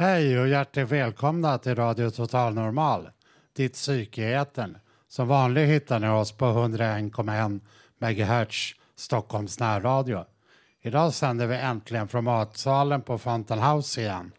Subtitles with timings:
[0.00, 3.10] Hej och hjärtligt välkomna till Radio Total Normal,
[3.56, 4.78] ditt psykeetern.
[5.08, 7.60] Som vanligt hittar ni oss på 101,1
[7.98, 10.24] MHz Stockholms närradio.
[10.82, 14.32] Idag sänder vi äntligen från matsalen på Fountain House igen.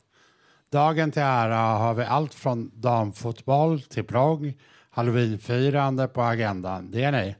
[0.70, 4.58] Dagen till ära har vi allt från damfotboll till progg,
[4.90, 6.92] halloweenfirande på agendan.
[6.92, 7.36] Det är ni.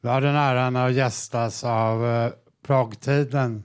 [0.00, 2.32] Vi har den äran att gästas av eh,
[2.66, 3.64] proggtiden.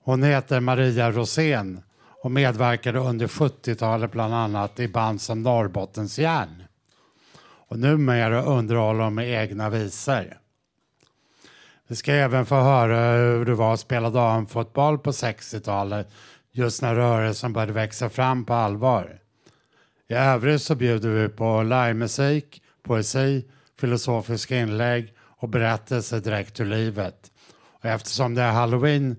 [0.00, 1.82] Hon heter Maria Rosén
[2.24, 6.62] och medverkade under 70-talet bland annat i band som Norrbottens järn.
[7.40, 10.38] Och numera underhåller hon med egna visor.
[11.86, 16.08] Vi ska även få höra hur det var att spela damfotboll på 60-talet
[16.52, 19.18] just när rörelsen började växa fram på allvar.
[20.08, 23.44] I övrigt så bjuder vi på livemusik, poesi,
[23.80, 27.30] filosofiska inlägg och berättelser direkt ur livet.
[27.72, 29.16] Och eftersom det är halloween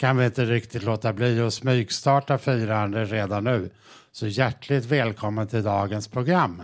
[0.00, 3.70] kan vi inte riktigt låta bli att smygstarta firandet redan nu.
[4.12, 6.62] Så hjärtligt välkommen till dagens program.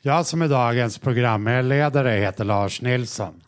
[0.00, 3.40] Jag som är dagens programledare heter Lars Nilsson.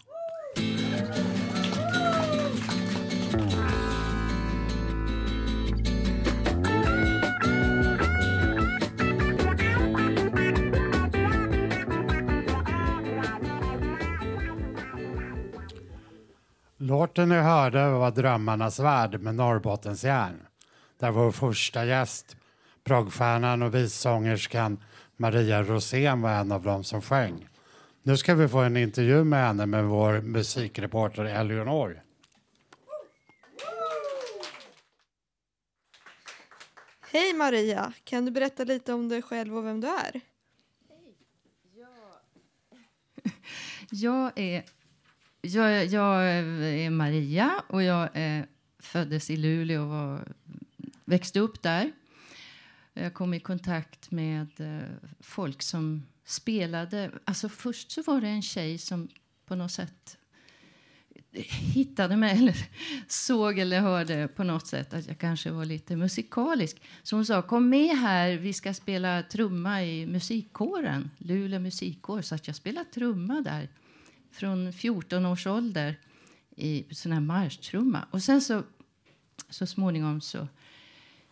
[16.91, 20.47] Låten ni hörde var Drömmarnas värld med Norrbottens järn.
[20.99, 22.37] Där vår första gäst,
[22.85, 24.85] proggstjärnan och vissångerskan
[25.17, 27.49] Maria Rosén var en av dem som sjöng.
[28.03, 32.03] Nu ska vi få en intervju med henne med vår musikreporter Eleonor.
[37.13, 40.21] Hej Maria, kan du berätta lite om dig själv och vem du är?
[43.91, 44.65] Jag är,
[45.43, 48.47] jag, jag är Maria och jag är,
[48.79, 50.33] föddes i Luleå och var,
[51.05, 51.93] växte upp där.
[52.93, 54.89] Jag kom i kontakt med eh,
[55.21, 57.11] folk som spelade.
[57.25, 59.09] Alltså först så var det en tjej som
[59.47, 60.17] på något sätt
[61.49, 62.57] hittade mig eller
[63.09, 66.83] såg eller hörde på något sätt att jag kanske var lite musikalisk.
[67.03, 72.23] Så hon sa kom med här, vi ska spela trumma i musikkåren, Luleå musikkår.
[72.23, 73.69] Så att jag spelade trumma där
[74.31, 76.01] från 14 års ålder
[76.57, 78.05] i sån här marschtrumma.
[78.11, 78.63] Och sen så,
[79.49, 80.49] så småningom så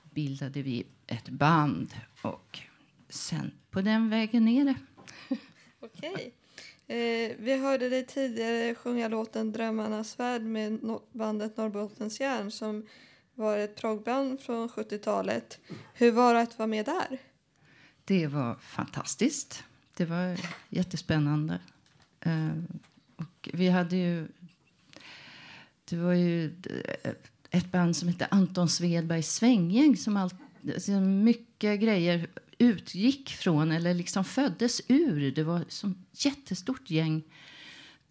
[0.02, 2.58] bildade vi ett band och
[3.08, 4.74] sen på den vägen är det.
[5.80, 6.32] Okej.
[6.86, 12.86] Eh, vi hörde dig tidigare sjunga låten Drömmarnas värld med no- bandet Norrbottens järn som
[13.34, 15.60] var ett proggband från 70-talet.
[15.94, 17.18] Hur var det att vara med där?
[18.04, 19.64] Det var fantastiskt.
[19.96, 21.60] Det var jättespännande.
[22.20, 22.48] Eh,
[23.38, 24.28] och vi hade ju...
[25.84, 26.60] Det var ju
[27.50, 30.30] ett band som hette Anton Svedbergs svänggäng som all,
[30.74, 32.28] alltså mycket grejer
[32.58, 35.30] utgick från eller liksom föddes ur.
[35.30, 37.22] Det var som jättestort gäng.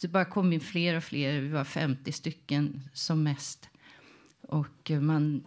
[0.02, 1.42] Det bara kom in fler och fler.
[1.42, 3.70] Vi var 50 stycken som mest.
[4.42, 5.44] Och man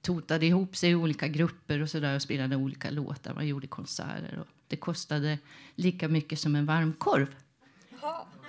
[0.00, 3.34] totade ihop sig i olika grupper och så där och spelade olika låtar.
[3.34, 4.38] Man gjorde konserter.
[4.40, 5.38] Och det kostade
[5.74, 7.34] lika mycket som en varm korv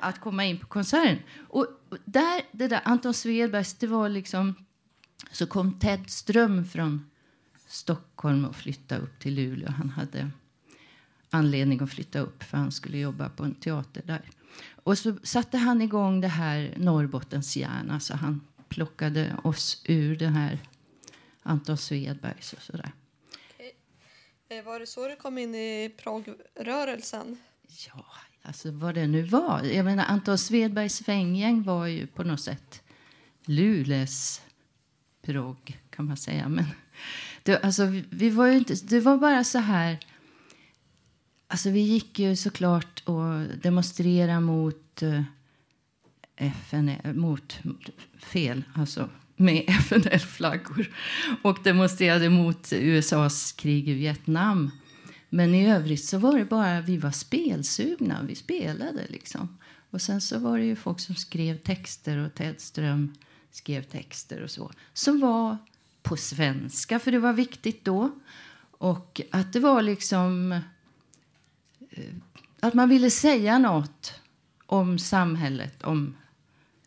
[0.06, 1.20] att komma in på konserten.
[1.48, 1.68] Och
[2.06, 4.56] där, det där Anton Svedbergs, det var liksom...
[5.32, 7.10] Så kom Ted Ström från
[7.68, 9.72] Stockholm och flyttade upp till Luleå.
[9.72, 10.32] Han hade
[11.30, 14.22] anledning att flytta upp för han skulle jobba på en teater där.
[14.84, 17.92] Och så satte han igång det här Norrbottens järn.
[17.92, 20.60] Alltså han plockade oss ur det här
[21.44, 22.92] Anton Svedbergs och sådär.
[24.50, 27.38] Eh, Var det så du kom in i proggrörelsen?
[27.88, 28.06] Ja,
[28.48, 29.64] alltså vad det nu var.
[29.64, 32.82] Jag menar, Anton Svedbergs svänggäng var ju på något sätt
[33.46, 34.42] Lules
[35.22, 36.50] progg, kan man säga.
[36.50, 36.66] Men
[37.44, 39.98] det, alltså, vi, vi var ju inte, det var bara så här...
[41.48, 45.22] Alltså, vi gick ju såklart och demonstrerade mot uh,
[46.36, 47.60] FN, mot
[48.20, 50.90] fel, alltså med FNL-flaggor
[51.42, 54.72] och demonstrerade mot USAs krig i Vietnam.
[55.36, 59.58] Men i övrigt så var det bara, vi var spelsugna, vi spelade liksom.
[59.90, 63.14] Och sen så var det ju folk som skrev texter och Ted Ström
[63.52, 65.58] skrev texter och så, som var
[66.04, 68.12] på svenska, för det var viktigt då.
[68.72, 70.52] Och att det var liksom...
[71.90, 72.14] Eh,
[72.60, 74.14] att man ville säga nåt
[74.66, 76.18] om samhället, om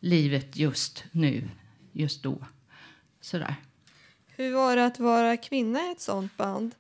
[0.01, 1.51] livet just nu,
[1.93, 2.39] just då.
[3.21, 3.55] Sådär.
[4.27, 6.75] Hur var det att vara kvinna i ett sånt band?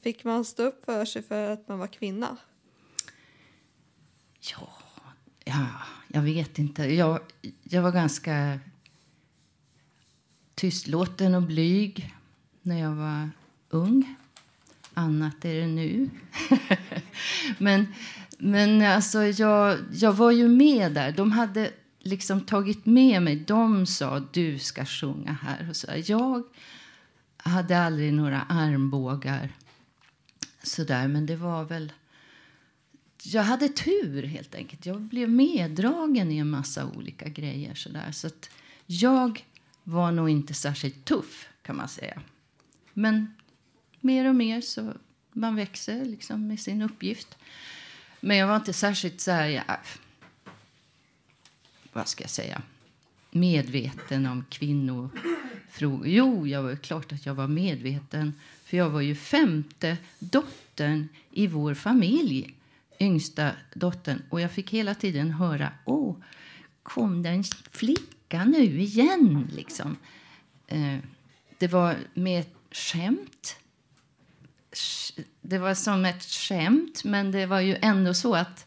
[0.00, 2.36] Fick man stå upp för sig för att man var kvinna?
[4.40, 4.68] Ja,
[5.44, 5.66] ja
[6.08, 6.82] jag vet inte.
[6.84, 7.20] Jag,
[7.62, 8.60] jag var ganska
[10.54, 12.14] tystlåten och blyg
[12.62, 13.30] när jag var
[13.68, 14.14] ung.
[14.94, 16.10] Annat är det nu.
[17.58, 17.86] men
[18.44, 21.12] men alltså, jag, jag var ju med där.
[21.12, 23.36] De hade liksom tagit med mig.
[23.36, 25.68] De sa du ska sjunga här.
[25.70, 25.86] Och så.
[26.04, 26.42] Jag
[27.36, 29.52] hade aldrig några armbågar
[30.62, 31.08] sådär.
[31.08, 31.92] men det var väl...
[33.24, 34.86] Jag hade tur, helt enkelt.
[34.86, 37.74] Jag blev meddragen i en massa olika grejer.
[37.74, 38.12] Sådär.
[38.12, 38.50] så att
[38.86, 39.44] jag
[39.84, 42.22] var nog inte särskilt tuff, kan man säga.
[42.92, 43.34] Men
[44.00, 44.92] mer och mer så
[45.32, 47.36] man växer liksom med sin uppgift.
[48.20, 49.76] Men jag var inte särskilt så här, ja,
[51.92, 52.62] vad ska jag säga,
[53.30, 56.08] medveten om kvinnofrågor.
[56.08, 58.34] Jo, jag var klart att jag var medveten.
[58.72, 62.54] För jag var ju femte dottern i vår familj.
[63.00, 64.22] Yngsta dottern.
[64.30, 66.16] Och jag fick hela tiden höra, åh,
[66.82, 69.48] kom det en flicka nu igen?
[69.54, 69.96] Liksom.
[70.66, 70.98] Eh,
[71.58, 73.56] det var med ett skämt
[75.40, 78.66] det var som ett skämt, men det var ju ändå så att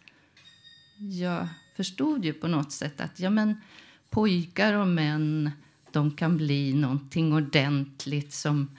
[0.98, 3.62] jag förstod ju på något sätt att ja, men
[4.10, 5.52] pojkar och män
[5.92, 8.70] de kan bli någonting ordentligt som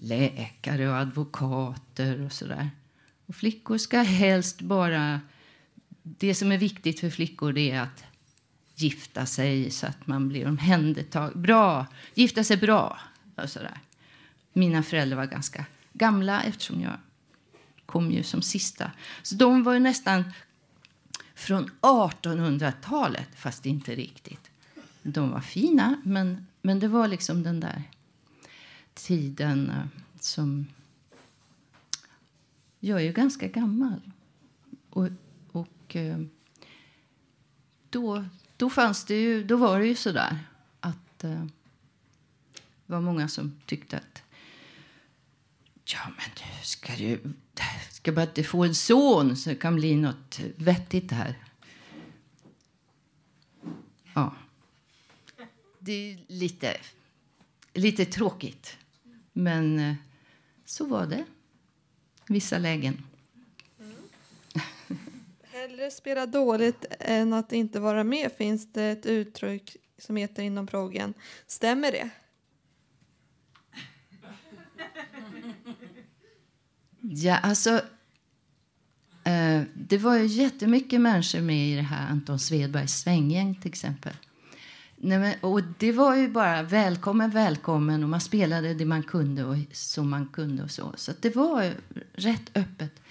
[0.00, 2.70] läkare och advokater och sådär.
[3.26, 5.20] Och flickor ska helst bara...
[6.02, 8.04] Det som är viktigt för flickor det är att
[8.74, 11.42] gifta sig så att man blir omhändertagen.
[11.42, 11.86] Bra!
[12.14, 12.98] Gifta sig bra!
[13.34, 13.80] Och sådär.
[14.52, 16.96] Mina föräldrar var ganska gamla eftersom jag
[17.86, 18.90] kom ju som sista.
[19.22, 20.32] Så de var ju nästan
[21.34, 24.50] från 1800-talet, fast inte riktigt.
[25.02, 27.82] De var fina, men, men det var liksom den där
[28.98, 29.86] tiden eh,
[30.20, 30.66] som...
[32.80, 34.00] Jag är ju ganska gammal.
[34.90, 35.08] Och,
[35.52, 36.18] och eh,
[37.90, 38.24] då,
[38.56, 40.38] då, fanns det ju, då var det ju så där
[40.80, 41.44] att eh,
[42.86, 44.22] det var många som tyckte att
[45.84, 47.18] Ja, men du ska ju
[47.90, 51.38] ska bara inte få en son så det kan bli något vettigt här.
[54.14, 54.34] Ja.
[55.78, 56.76] Det är lite,
[57.74, 58.76] lite tråkigt.
[59.38, 59.94] Men eh,
[60.64, 61.24] så var det.
[62.28, 63.02] Vissa lägen.
[63.80, 63.92] Mm.
[65.42, 70.66] Hellre spela dåligt än att inte vara med finns det ett uttryck som heter inom
[70.66, 71.14] proggen.
[71.46, 72.10] Stämmer det?
[77.00, 77.70] Ja, alltså...
[79.24, 84.12] Eh, det var ju jättemycket människor med i det här Anton Svedbergs svänggäng till exempel.
[85.00, 89.44] Nej, men, och det var ju bara välkommen, välkommen och man spelade det man kunde
[89.44, 90.92] och som man kunde och så.
[90.96, 91.74] Så det var
[92.12, 93.02] rätt öppet.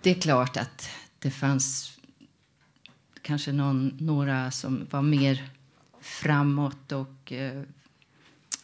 [0.00, 0.88] Det är klart att
[1.18, 1.98] det fanns
[3.22, 5.50] kanske någon, några som var mer
[6.00, 7.62] framåt och, eh,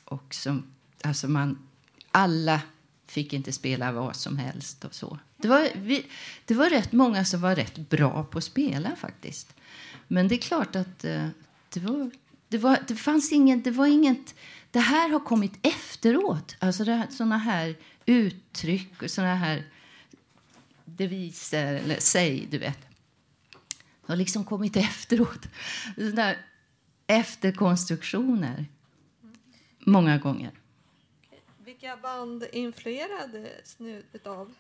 [0.05, 0.63] och som,
[1.05, 1.69] alltså man,
[2.11, 2.63] alla
[3.07, 4.85] fick inte spela vad som helst.
[4.85, 5.19] och så.
[5.37, 6.07] Det var, vi,
[6.45, 9.55] det var rätt många som var rätt bra på att spela faktiskt.
[10.09, 11.29] Men det är klart att uh,
[11.71, 12.11] det, var,
[12.49, 14.35] det, var, det fanns ingen, det var inget...
[14.71, 16.57] Det här har kommit efteråt.
[16.59, 19.65] Alltså det här, såna här uttryck och såna här
[20.85, 22.81] deviser, eller säg, du vet.
[24.07, 25.49] Det har liksom kommit efteråt.
[25.97, 26.35] Sådana
[27.07, 28.67] efterkonstruktioner.
[29.79, 30.51] Många gånger.
[31.65, 34.55] Vilka band influerades nu av?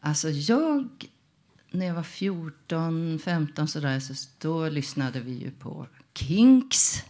[0.00, 0.88] Alltså jag,
[1.74, 7.02] när jag var 14, 15 sådär, så då lyssnade vi ju på Kinks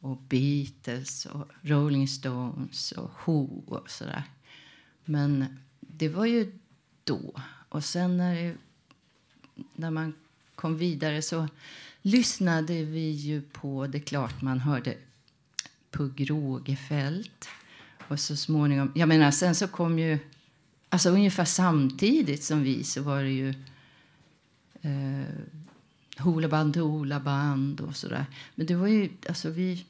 [0.00, 4.22] och Beatles och Rolling Stones och Who och sådär.
[5.04, 6.52] Men det var ju
[7.04, 7.34] då.
[7.68, 8.54] Och sen när, det,
[9.74, 10.14] när man
[10.54, 11.48] kom vidare så
[12.02, 14.96] lyssnade vi ju på, det är klart man hörde
[15.90, 17.48] Pugh Rogefeldt.
[18.08, 20.18] Och så småningom, jag menar sen så kom ju,
[20.88, 23.54] alltså ungefär samtidigt som vi så var det ju
[24.82, 25.34] eh,
[26.18, 28.26] Hoola till Holaband och sådär.
[28.54, 29.86] Men det var ju, alltså vi,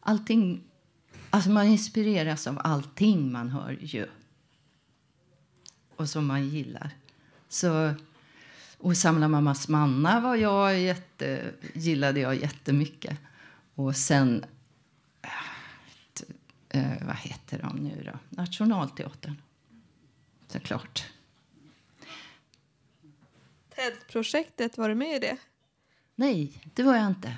[0.00, 0.60] allting,
[1.30, 4.06] alltså man inspireras av allting man hör ju.
[5.96, 6.90] Och som man gillar.
[7.48, 7.94] Så
[8.78, 13.18] Och Samla mammas manna var jag jätte, gillade jag jättemycket.
[13.74, 14.44] Och sen...
[16.70, 18.18] Äh, vad heter de nu då?
[18.36, 19.36] Nationalteatern.
[20.48, 21.06] Såklart.
[23.78, 25.36] TED-projektet, var du med i det?
[26.14, 27.36] Nej, det var jag inte.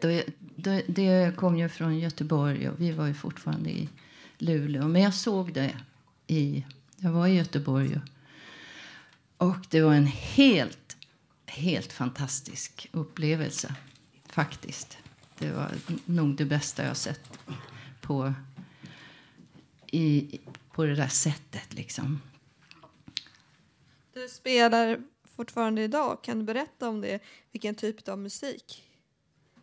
[0.00, 3.88] Det, då, det kom ju från Göteborg och vi var ju fortfarande i
[4.38, 4.88] Luleå.
[4.88, 5.80] Men jag såg det
[6.26, 6.64] i...
[6.96, 8.00] Jag var i Göteborg
[9.36, 10.96] och, och det var en helt,
[11.46, 13.74] helt fantastisk upplevelse,
[14.26, 14.98] faktiskt.
[15.38, 15.70] Det var
[16.04, 17.38] nog det bästa jag sett
[18.00, 18.34] på,
[19.86, 20.38] i,
[20.72, 22.20] på det där sättet, liksom.
[24.16, 24.98] Du spelar
[25.36, 26.22] fortfarande idag.
[26.22, 27.18] Kan du berätta om det?
[27.52, 28.82] Vilken typ av musik?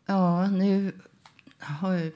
[0.06, 0.92] Ja, nu
[1.58, 2.12] har jag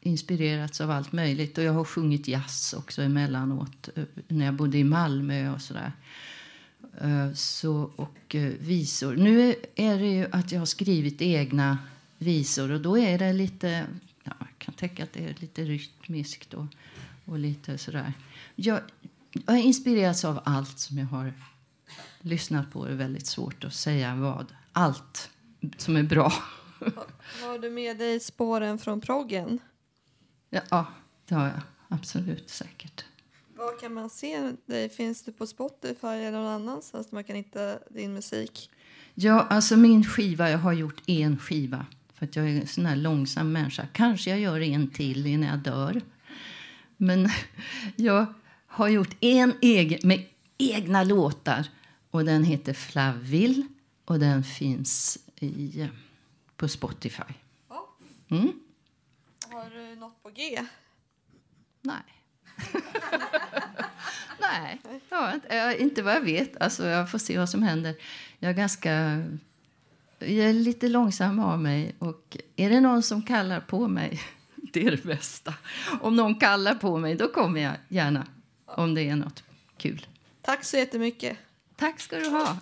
[0.00, 1.58] inspirerats av allt möjligt.
[1.58, 5.92] Och jag har sjungit jazz också emellanåt eh, när jag bodde i Malmö och sådär.
[7.00, 9.16] Eh, så, och eh, visor.
[9.16, 11.78] Nu är det ju att jag har skrivit egna
[12.18, 13.86] visor och då är det lite,
[14.24, 16.66] ja, jag kan tänka att det är lite rytmiskt och,
[17.24, 18.12] och lite sådär.
[18.54, 18.80] Jag,
[19.32, 21.32] jag har inspirerats av allt som jag har
[22.20, 22.84] lyssnat på.
[22.84, 24.46] Det är väldigt svårt att säga vad.
[24.72, 25.30] Allt
[25.76, 26.32] som är bra.
[27.42, 29.58] Har du med dig spåren från proggen?
[30.50, 30.86] Ja,
[31.28, 31.60] det har jag.
[31.88, 33.04] Absolut, säkert.
[33.54, 34.88] Var kan man se dig?
[34.88, 38.70] Finns du på Spotify eller någon annanstans där man kan hitta din musik?
[39.14, 41.86] Ja, alltså min skiva, jag har gjort en skiva.
[42.14, 43.86] För att jag är en sån här långsam människa.
[43.92, 46.00] Kanske jag gör en till innan jag dör.
[46.96, 47.28] Men
[47.96, 48.26] jag
[48.80, 50.24] har gjort en egen, med
[50.58, 51.66] egna låtar.
[52.10, 53.66] Och den heter Flavil
[54.04, 55.88] och den finns i,
[56.56, 57.22] på Spotify.
[58.30, 58.52] Mm?
[59.50, 60.66] Har du något på G?
[61.80, 62.02] Nej.
[64.40, 66.62] Nej, ja, inte, inte vad jag vet.
[66.62, 67.94] Alltså, jag får se vad som händer.
[68.38, 69.24] Jag är ganska...
[70.18, 71.94] Jag är lite långsam av mig.
[71.98, 74.20] Och är det någon som kallar på mig,
[74.56, 75.54] det är det bästa.
[76.00, 78.26] Om någon kallar på mig, då kommer jag gärna.
[78.76, 79.42] Om det är något
[79.76, 80.06] kul.
[80.42, 81.36] Tack så jättemycket.
[81.76, 82.56] Tack ska du ha.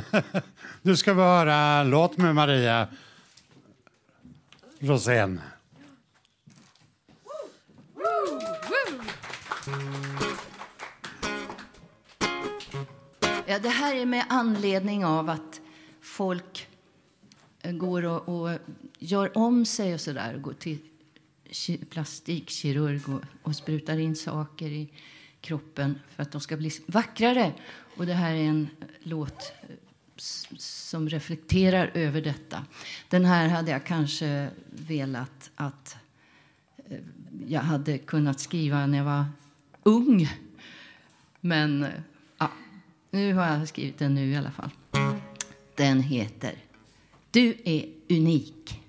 [0.82, 2.88] Du ska höra Låt med Maria
[4.78, 5.40] Rosén.
[13.46, 15.61] Ja, det här är med anledning av att
[16.22, 16.68] folk
[17.62, 18.58] eh, går och, och
[18.98, 20.38] gör om sig och så där.
[20.38, 20.78] Går till
[21.90, 24.92] plastikkirurg och, och sprutar in saker i
[25.40, 27.52] kroppen för att de ska bli vackrare.
[27.96, 29.76] Och det här är en eh, låt eh,
[30.58, 32.64] som reflekterar över detta.
[33.08, 35.96] Den här hade jag kanske velat att
[37.46, 39.24] jag hade kunnat skriva när jag var
[39.82, 40.28] ung.
[41.40, 41.86] Men
[42.38, 42.50] ja,
[43.10, 44.70] nu har jag skrivit den nu i alla fall.
[45.82, 46.54] Den heter
[47.30, 48.80] Du är unik.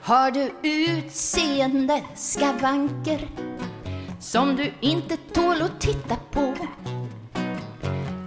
[0.00, 3.28] Har du utseende skavanker
[4.36, 6.54] som du inte tål att titta på?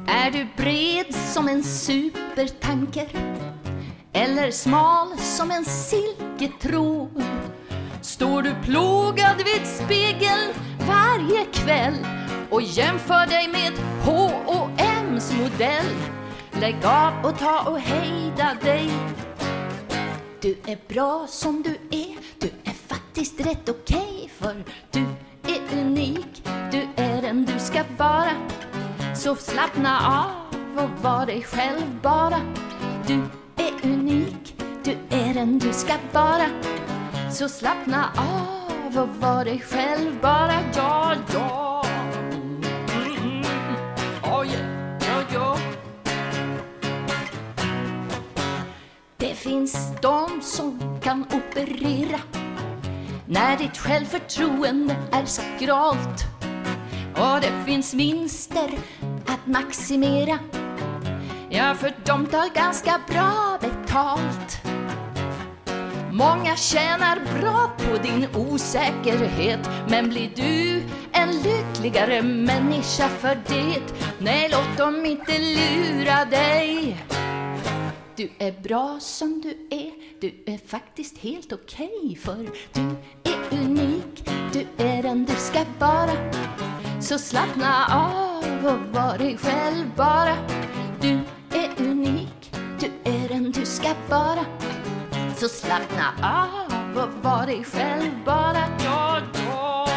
[0.07, 3.07] Är du bred som en supertanker
[4.13, 7.23] eller smal som en silketråd?
[8.01, 10.53] Står du plågad vid spegeln
[10.87, 12.05] varje kväll
[12.49, 13.73] och jämför dig med
[14.05, 15.95] H&M's modell?
[16.61, 18.91] Lägg av och ta och hejda dig
[20.41, 25.05] du är bra som du är, du är faktiskt rätt okej för du
[25.73, 28.31] unik, du är den du ska vara.
[29.15, 32.41] Så slappna av och var dig själv bara.
[33.07, 33.13] Du
[33.63, 36.45] är unik, du är den du ska vara.
[37.31, 40.53] Så slappna av och var dig själv bara.
[40.75, 41.85] Ja, ja.
[42.91, 43.43] Mm,
[44.23, 44.97] oh, yeah.
[44.99, 45.57] ja, ja.
[49.17, 52.38] Det finns de som kan operera
[53.29, 56.23] när ditt självförtroende är skralt.
[57.15, 58.69] Och det finns vinster
[59.25, 60.39] att maximera.
[61.49, 64.61] Ja, för de tar ganska bra betalt.
[66.11, 73.81] Många tjänar bra på din osäkerhet Men blir du en lyckligare människa för det.
[74.17, 76.97] Nej, låt dem inte lura dig.
[78.15, 82.81] Du är bra som du är, du är faktiskt helt okej okay, för du
[83.31, 86.31] är unik, du är den du ska vara.
[87.01, 90.35] Så slappna av och var dig själv bara.
[91.01, 94.45] Du är unik, du är den du ska vara.
[95.35, 98.63] Så slappna av och var dig själv bara.
[98.83, 99.88] Ja, ja.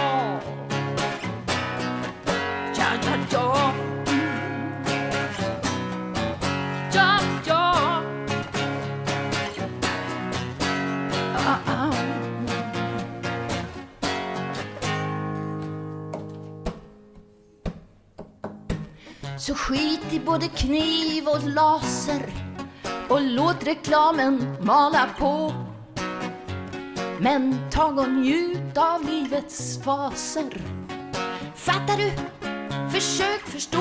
[19.42, 22.32] Så skit i både kniv och laser
[23.08, 25.52] och låt reklamen mala på.
[27.20, 30.62] Men tag och njut av livets faser.
[31.54, 32.10] Fattar du?
[32.92, 33.78] Försök förstå.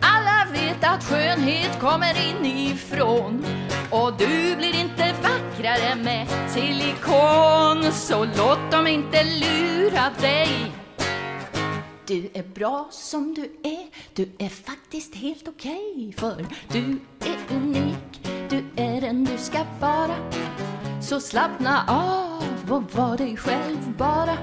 [0.00, 3.46] Alla vet att skönhet kommer inifrån
[3.90, 7.92] och du blir inte vackrare med silikon.
[7.92, 10.72] Så låt dem inte lura dig.
[12.06, 17.56] Du är bra som du är, du är faktiskt helt okej okay, för du är
[17.56, 20.16] unik, du är den du ska vara.
[21.02, 24.38] Så slappna av och var dig själv bara.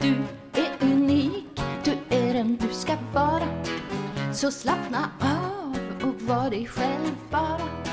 [0.00, 0.14] Du
[0.52, 3.64] är unik, du är den du ska vara.
[4.34, 7.91] Så slappna av och var dig själv bara.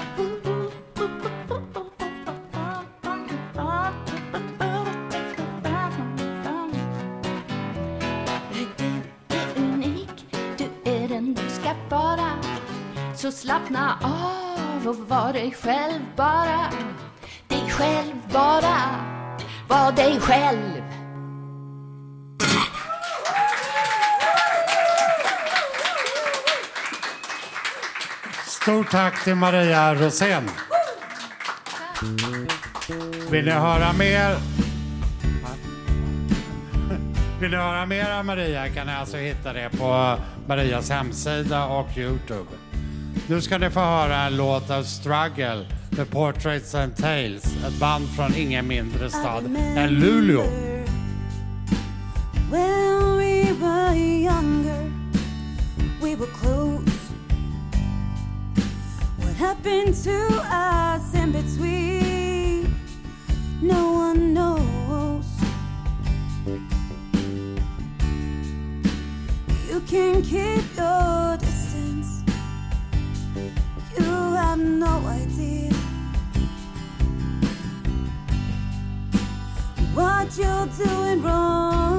[13.30, 16.72] Så slappna av och var dig själv bara.
[17.48, 18.78] Dig själv bara.
[19.68, 20.84] Var dig själv.
[28.48, 30.50] Stort tack till Maria Rosén.
[33.32, 34.38] Vill ni höra mer?
[37.40, 41.98] Vill ni höra mer av Maria kan ni alltså hitta det på Marias hemsida och
[41.98, 42.59] Youtube.
[43.30, 48.10] Nu ska ni få höra en låt av Struggle med Portraits and Tales, ett band
[48.16, 50.44] från ingen mindre stad än Luleå.
[52.52, 54.92] When we were younger,
[56.02, 56.92] we were close.
[59.18, 62.74] What happened to us in between?
[63.62, 65.26] No one knows.
[69.70, 71.49] You can keep your
[74.60, 75.72] no idea
[79.94, 81.99] what you're doing wrong.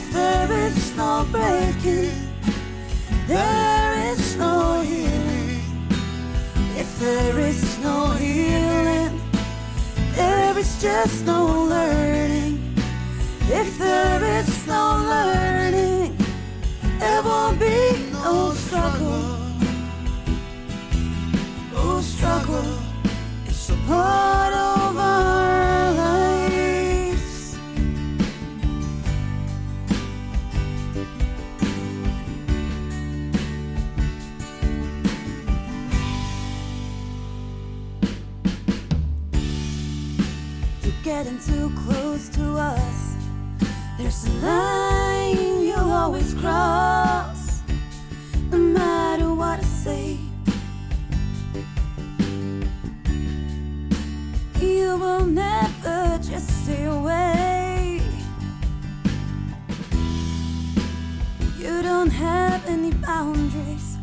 [0.00, 2.10] If there is no breaking,
[3.26, 5.60] there is no healing.
[6.74, 9.20] If there is no healing,
[10.14, 12.74] there is just no learning.
[13.42, 14.84] If there is no
[15.14, 16.16] learning,
[16.98, 19.38] there will be no struggle.
[21.74, 22.72] No struggle.
[23.46, 24.79] It's a part of
[41.16, 43.16] getting too close to us.
[43.98, 47.62] There's a line you always cross,
[48.52, 50.18] no matter what I say.
[54.60, 58.00] You will never just stay away.
[61.58, 63.98] You don't have any boundaries.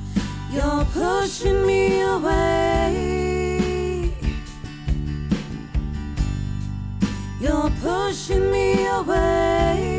[0.52, 2.67] You're pushing me away.
[7.88, 9.97] Pushing me away.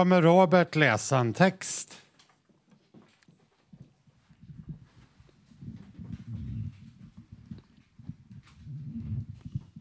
[0.00, 2.02] Kommer Robert läsa en text.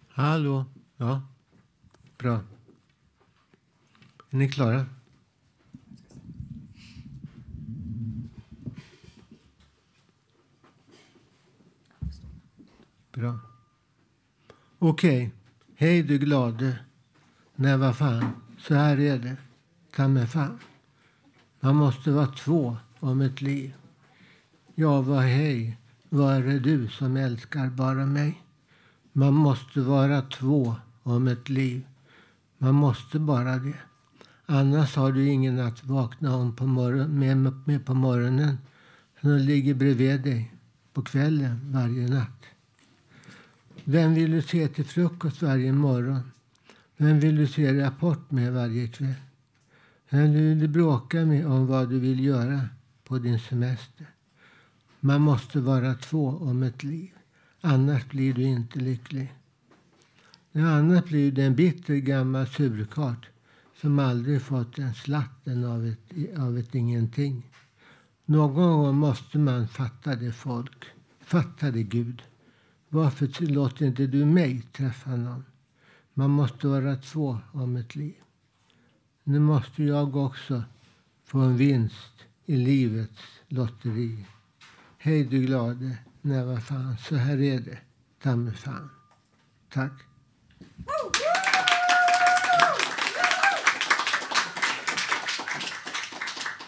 [0.09, 0.65] Hallå?
[0.97, 1.21] Ja.
[2.17, 2.39] Bra.
[4.29, 4.85] Är ni klara?
[13.11, 13.39] Bra.
[14.79, 15.31] Okej.
[15.75, 16.79] Hej du glade.
[17.55, 18.31] Nej, vad fan.
[18.57, 19.48] Så här är det.
[19.95, 20.59] Ta mig fan.
[21.59, 23.73] Man måste vara två om ett liv.
[24.75, 25.77] Ja, vad hej.
[26.09, 28.41] Vad är det du som älskar bara mig?
[29.13, 31.85] Man måste vara två om ett liv.
[32.57, 33.79] Man måste bara det.
[34.45, 38.57] Annars har du ingen att vakna om på morgon, med, med på morgonen
[39.21, 40.53] som ligger bredvid dig
[40.93, 42.45] på kvällen varje natt.
[43.83, 46.31] Vem vill du se till frukost varje morgon?
[46.97, 49.15] Vem vill du se Rapport med varje kväll?
[50.11, 52.61] Du vill du bråka med om vad du vill göra
[53.03, 54.07] på din semester?
[54.99, 57.11] Man måste vara två om ett liv.
[57.61, 59.33] Annars blir du inte lycklig.
[60.53, 63.29] Annars blir du en bitter gammal surkart
[63.81, 67.49] som aldrig fått en slatten av ett, av ett ingenting.
[68.25, 70.85] Någon gång måste man fatta det folk.
[71.19, 72.21] Fatta det Gud.
[72.89, 75.45] Varför låter inte du mig träffa någon?
[76.13, 78.15] Man måste vara två om ett liv.
[79.29, 80.63] Nu måste jag också
[81.25, 82.13] få en vinst
[82.45, 84.25] i livets lotteri.
[84.97, 85.97] Hej du glade.
[86.21, 87.77] Nej, vad fan, så här är det.
[88.23, 88.89] Ta mig fan.
[89.73, 89.91] Tack.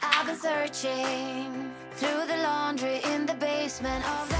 [0.01, 4.30] I've been searching through the laundry in the basement of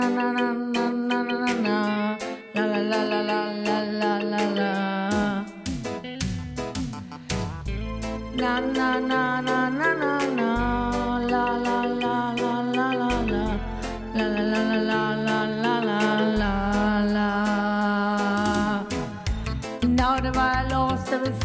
[8.36, 10.24] na na na na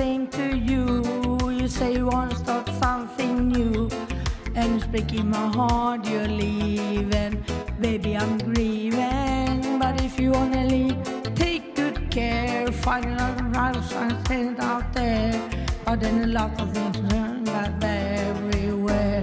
[0.01, 3.89] everything to you, you say you wanna start something new.
[4.55, 7.45] And it's breaking my heart you're leaving.
[7.81, 9.79] Baby, I'm grieving.
[9.79, 10.97] But if you wanna leave,
[11.35, 12.73] take good care.
[12.73, 15.39] Find another house and stand out there.
[15.85, 19.23] But then a lot of things turn back everywhere.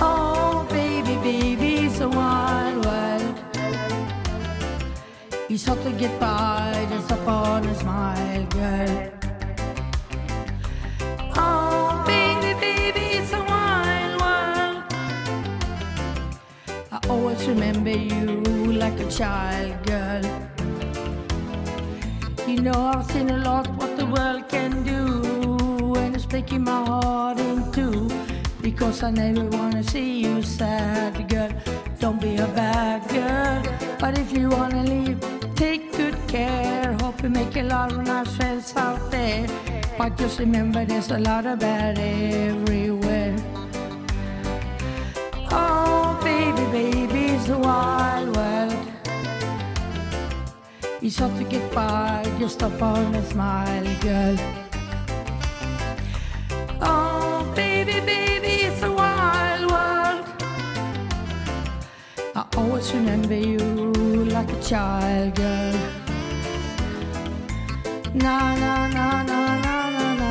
[0.00, 2.72] Oh, baby, baby, it's a wild.
[5.54, 9.10] It's hard to get by just upon a smile, girl.
[11.36, 14.84] Oh, baby, baby, it's a wild world.
[16.90, 20.24] I always remember you like a child, girl.
[22.48, 26.82] You know, I've seen a lot what the world can do, and it's breaking my
[26.86, 28.08] heart in two.
[28.62, 31.52] Because I never wanna see you sad, girl.
[31.98, 33.62] Don't be a bad girl.
[34.00, 35.20] But if you wanna leave,
[36.32, 36.96] care.
[37.02, 39.46] Hope you make a lot of nice friends out there.
[39.98, 43.36] But just remember, there's a lot of bad everywhere.
[45.50, 48.86] Oh, baby, baby, it's a wild world.
[51.02, 54.36] It's hard to get by just upon a smile, girl.
[56.80, 60.24] Oh, baby, baby, it's a wild world.
[62.34, 63.58] I always remember you
[64.36, 65.91] like a child, girl
[68.14, 70.30] na na na na na na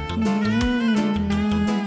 [0.00, 1.80] na na na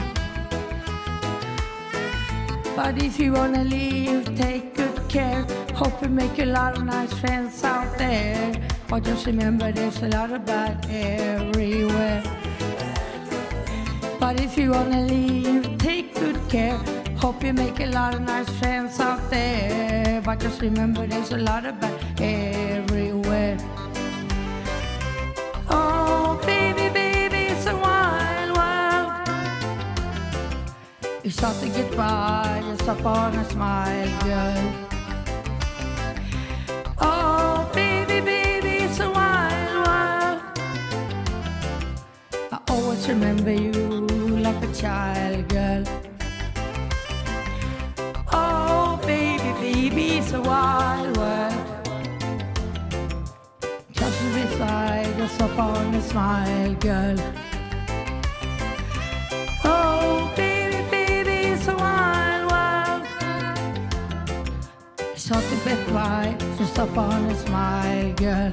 [2.76, 5.44] But if you wanna leave, take good care.
[5.74, 8.54] Hope you make a lot of nice friends out there.
[8.94, 12.22] But just remember, there's a lot of bad everywhere.
[14.20, 16.78] But if you wanna leave, take good care.
[17.18, 20.22] Hope you make a lot of nice friends out there.
[20.24, 23.58] But just remember, there's a lot of bad everywhere.
[25.72, 29.12] Oh, baby, baby, it's a wild world.
[31.24, 34.93] It's hard to get by just upon a smile, girl.
[44.84, 45.84] Child, girl.
[48.34, 51.56] Oh, baby, baby, it's a wild world.
[53.94, 57.18] Just beside us upon a smile, girl.
[59.64, 63.04] Oh, baby, baby, it's a wild world.
[65.14, 68.52] It's hard to bet why, just upon a smile, girl.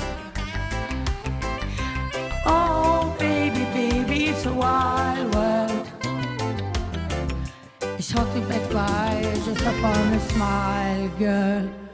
[2.46, 5.49] Oh, baby, baby, it's a wild world
[8.10, 11.89] talking you back by just upon a smile, girl.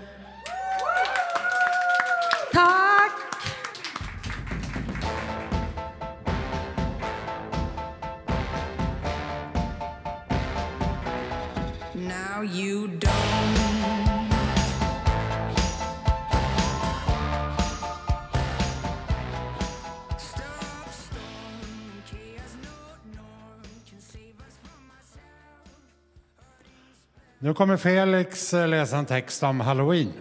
[27.56, 30.12] Kommer Felix eh, läsa en text om halloween.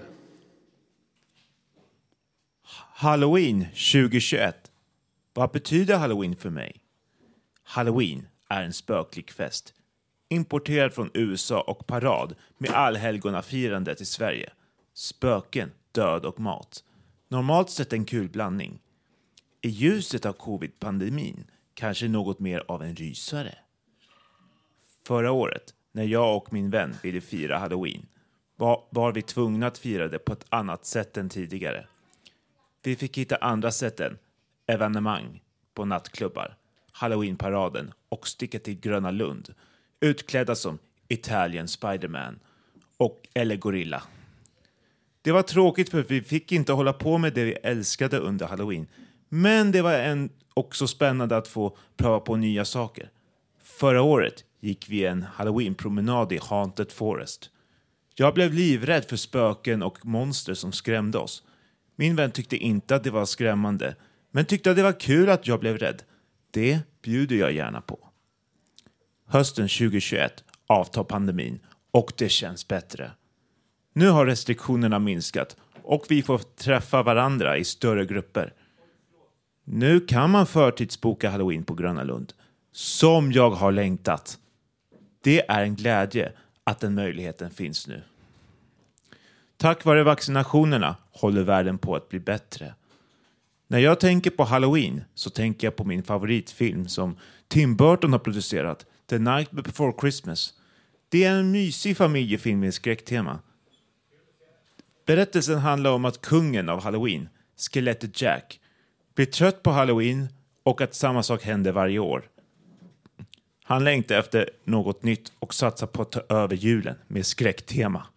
[2.93, 4.71] Halloween 2021.
[5.33, 6.81] Vad betyder halloween för mig?
[7.63, 9.73] Halloween är en spöklik fest.
[10.29, 14.49] Importerad från USA och parad med allhelgonafirande till Sverige.
[14.93, 16.83] Spöken, död och mat.
[17.27, 18.79] Normalt sett en kul blandning.
[19.61, 21.43] I ljuset av covid-pandemin
[21.73, 23.55] kanske något mer av en rysare.
[25.07, 28.05] Förra året, när jag och min vän ville fira halloween,
[28.55, 31.85] var, var vi tvungna att fira det på ett annat sätt än tidigare.
[32.83, 34.17] Vi fick hitta andra sätt än
[34.67, 35.41] evenemang
[35.73, 36.55] på nattklubbar,
[36.91, 39.53] halloweenparaden och sticka till Gröna Lund
[39.99, 42.39] utklädda som Italian Spiderman
[42.97, 44.03] och eller Gorilla.
[45.21, 48.87] Det var tråkigt för vi fick inte hålla på med det vi älskade under halloween.
[49.29, 53.09] Men det var en, också spännande att få pröva på nya saker.
[53.63, 57.49] Förra året gick vi en halloweenpromenad i Haunted Forest.
[58.15, 61.43] Jag blev livrädd för spöken och monster som skrämde oss.
[61.95, 63.95] Min vän tyckte inte att det var skrämmande,
[64.31, 66.03] men tyckte att det var kul att jag blev rädd.
[66.51, 67.99] Det bjuder jag gärna på.
[69.27, 71.59] Hösten 2021 avtar pandemin
[71.91, 73.11] och det känns bättre.
[73.93, 78.53] Nu har restriktionerna minskat och vi får träffa varandra i större grupper.
[79.63, 82.33] Nu kan man förtidsboka halloween på Gröna Lund,
[82.71, 84.39] som jag har längtat.
[85.25, 86.31] Det är en glädje
[86.63, 88.01] att den möjligheten finns nu.
[89.57, 92.73] Tack vare vaccinationerna håller världen på att bli bättre.
[93.67, 98.19] När jag tänker på halloween så tänker jag på min favoritfilm som Tim Burton har
[98.19, 100.53] producerat, The Night Before Christmas.
[101.09, 103.39] Det är en mysig familjefilm med skräcktema.
[105.05, 108.59] Berättelsen handlar om att kungen av halloween, skelettet Jack,
[109.15, 110.27] blir trött på halloween
[110.63, 112.29] och att samma sak händer varje år.
[113.67, 118.07] Han längtar efter något nytt och satsar på att ta över julen med skräcktema.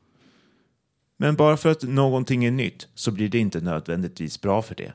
[1.17, 4.93] Men bara för att någonting är nytt så blir det inte nödvändigtvis bra för det.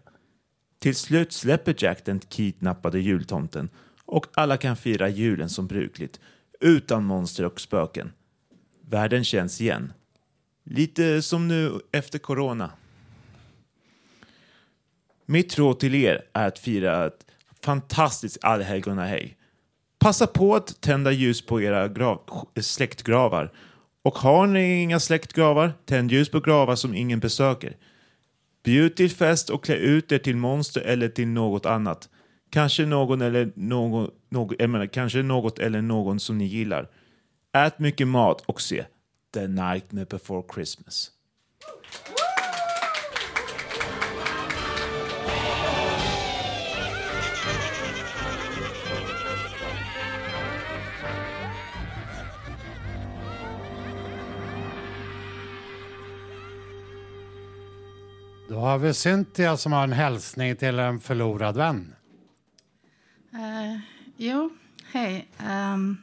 [0.80, 3.70] Till slut släpper Jack den kidnappade jultomten
[4.06, 6.20] och alla kan fira julen som brukligt
[6.60, 8.12] utan monster och spöken.
[8.82, 9.94] Världen känns igen.
[10.63, 12.72] Lite som nu efter corona.
[15.26, 17.26] Mitt råd till er är att fira ett
[17.62, 19.38] fantastiskt allhelgonahej.
[20.04, 22.22] Passa på att tända ljus på era grav,
[22.62, 23.52] släktgravar.
[24.02, 27.78] Och har ni inga släktgravar, tänd ljus på gravar som ingen besöker.
[28.63, 32.10] Bjud till fest och klä ut er till monster eller till något annat.
[32.50, 36.89] Kanske någon eller någon, någon, jag menar, kanske något eller någon som ni gillar.
[37.54, 38.86] Ät mycket mat och se
[39.34, 41.12] The Nightmare Before Christmas.
[58.54, 61.96] Då har vi Cynthia som har en hälsning till en förlorad vän.
[63.34, 63.80] Uh,
[64.18, 64.50] jo,
[64.92, 65.28] hej.
[65.74, 65.98] Um,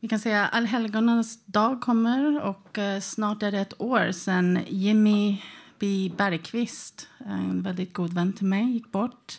[0.00, 5.42] Vi kan säga allhelgonas dag kommer och uh, snart är det ett år sedan Jimmy
[5.78, 6.12] B.
[6.16, 9.38] Bergqvist, en väldigt god vän till mig, gick bort.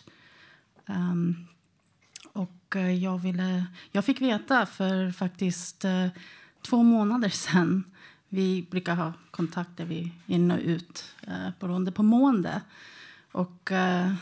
[0.86, 1.46] Um,
[2.32, 5.84] och uh, jag, ville, jag fick veta för faktiskt
[6.62, 7.84] två månader sedan.
[8.28, 12.60] Vi brukar ha kontakter vi in och ut eh, beroende på mående.
[13.32, 14.12] Och eh,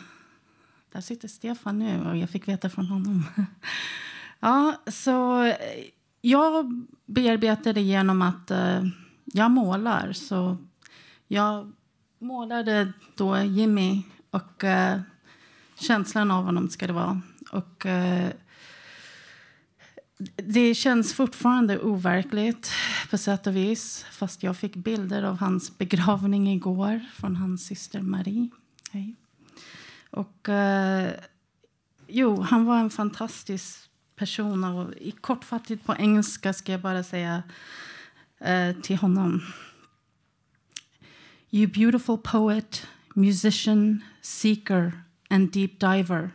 [0.92, 3.24] där sitter Stefan nu och jag fick veta från honom.
[4.40, 5.56] ja, så eh,
[6.20, 8.84] jag bearbetar det genom att eh,
[9.24, 10.12] jag målar.
[10.12, 10.56] Så
[11.28, 11.72] jag
[12.18, 15.00] målade då Jimmy och eh,
[15.74, 17.20] känslan av honom ska det vara.
[17.52, 18.30] Och eh,
[20.36, 22.72] det känns fortfarande overkligt
[23.10, 24.06] på sätt och vis.
[24.10, 28.50] Fast jag fick bilder av hans begravning igår från hans syster Marie.
[28.92, 29.14] Hej.
[30.10, 31.12] Och eh,
[32.06, 34.64] jo, han var en fantastisk person.
[34.64, 37.42] Och i kortfattigt på engelska ska jag bara säga
[38.38, 39.42] eh, till honom.
[41.50, 44.92] You beautiful poet, musician, seeker
[45.30, 46.30] and deep diver.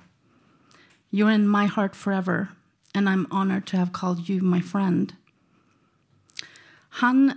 [1.10, 2.48] You're in my heart forever,
[2.94, 5.14] and I'm honored to have called you my friend.
[6.90, 7.32] Han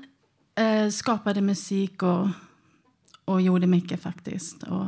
[0.54, 2.28] eh, skapade musik och,
[3.24, 4.62] och gjorde mycket faktiskt.
[4.62, 4.86] Och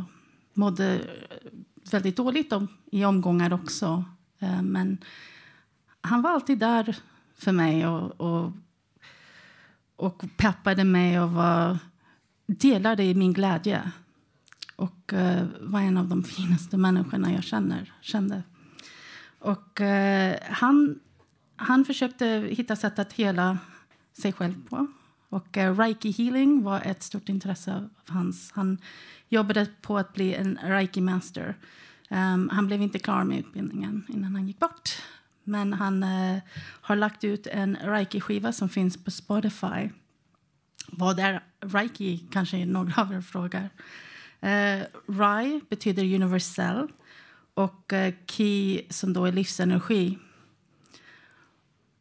[0.54, 1.02] mådde eh,
[1.90, 4.04] väldigt dåligt om, i omgångar också.
[4.38, 4.98] Eh, men
[6.00, 6.96] han var alltid där
[7.34, 8.52] för mig och, och,
[9.96, 11.78] och peppade mig och var,
[12.46, 13.90] delade i min glädje.
[14.76, 18.42] Och eh, var en av de finaste människorna jag känner, kände.
[19.38, 21.00] Och eh, han,
[21.56, 23.58] han försökte hitta sätt att hela
[24.22, 24.86] sig själv på.
[25.28, 28.52] Och eh, reiki healing var ett stort intresse av hans.
[28.52, 28.78] Han
[29.28, 31.56] jobbade på att bli en reiki master.
[32.10, 35.02] Um, han blev inte klar med utbildningen innan han gick bort.
[35.44, 36.38] Men han eh,
[36.80, 39.90] har lagt ut en reiki-skiva som finns på Spotify.
[40.88, 42.18] Vad är reiki?
[42.30, 43.70] Kanske några av er frågar.
[44.40, 46.88] Eh, Rai betyder universell
[47.56, 50.18] och eh, Ki som då är livsenergi.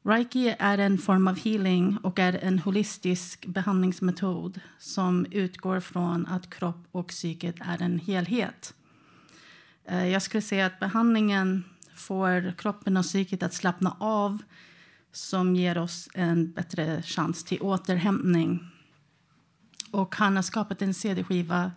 [0.04, 6.50] Reiki är en form av healing och är en holistisk behandlingsmetod som utgår från att
[6.50, 8.74] kropp och psyket är en helhet.
[9.86, 11.63] Eh, jag skulle säga att behandlingen
[11.96, 14.38] får kroppen och psyket att slappna av
[15.12, 18.72] som ger oss en bättre chans till återhämtning.
[19.91, 21.72] Och han har skapat en cd-skiva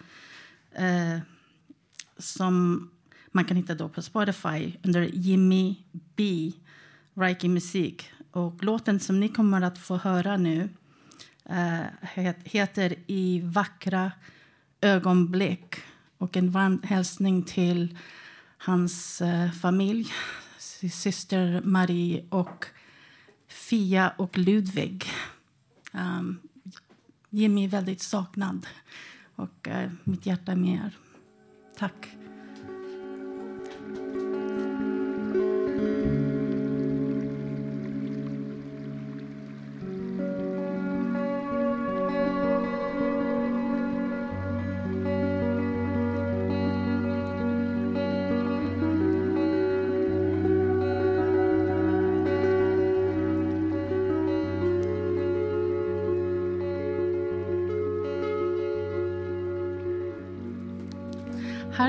[0.72, 1.18] eh,
[2.18, 2.90] som
[3.32, 5.76] man kan hitta då på Spotify under Jimmy
[6.16, 6.52] B,
[7.14, 8.10] Reiki Musik.
[8.30, 10.68] Och låten som ni kommer att få höra nu
[11.50, 11.84] uh,
[12.44, 14.12] heter I vackra
[14.80, 15.74] ögonblick.
[16.18, 17.98] Och en varm hälsning till
[18.58, 20.12] hans uh, familj,
[20.92, 22.66] syster Marie och
[23.48, 25.04] Fia och Ludvig.
[25.92, 26.40] Um,
[27.30, 28.66] Jimmy är väldigt saknad
[29.34, 30.96] och uh, mitt hjärta är med er.
[31.78, 32.17] Tack.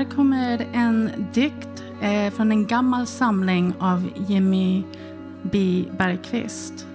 [0.00, 4.82] Här kommer en dikt eh, från en gammal samling av Jimmy
[5.42, 5.84] B.
[5.98, 6.86] Bergqvist.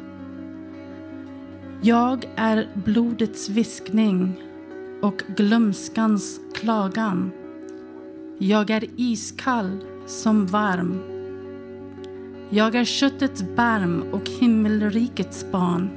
[1.82, 4.42] Jag är blodets viskning
[5.02, 7.32] och glömskans klagan.
[8.38, 11.00] Jag är iskall som varm.
[12.50, 15.90] Jag är köttets barm och himmelrikets barn.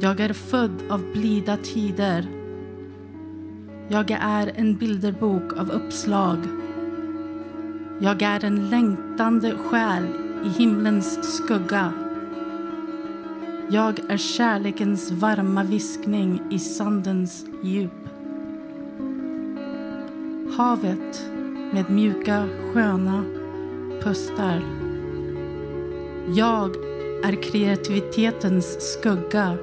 [0.00, 2.39] Jag är född av blida tider.
[3.92, 6.38] Jag är en bilderbok av uppslag.
[7.98, 10.04] Jag är en längtande själ
[10.44, 11.92] i himlens skugga.
[13.70, 18.08] Jag är kärlekens varma viskning i sandens djup.
[20.56, 21.30] Havet
[21.72, 23.24] med mjuka, sköna
[24.02, 24.62] pustar.
[26.28, 26.76] Jag
[27.24, 29.56] är kreativitetens skugga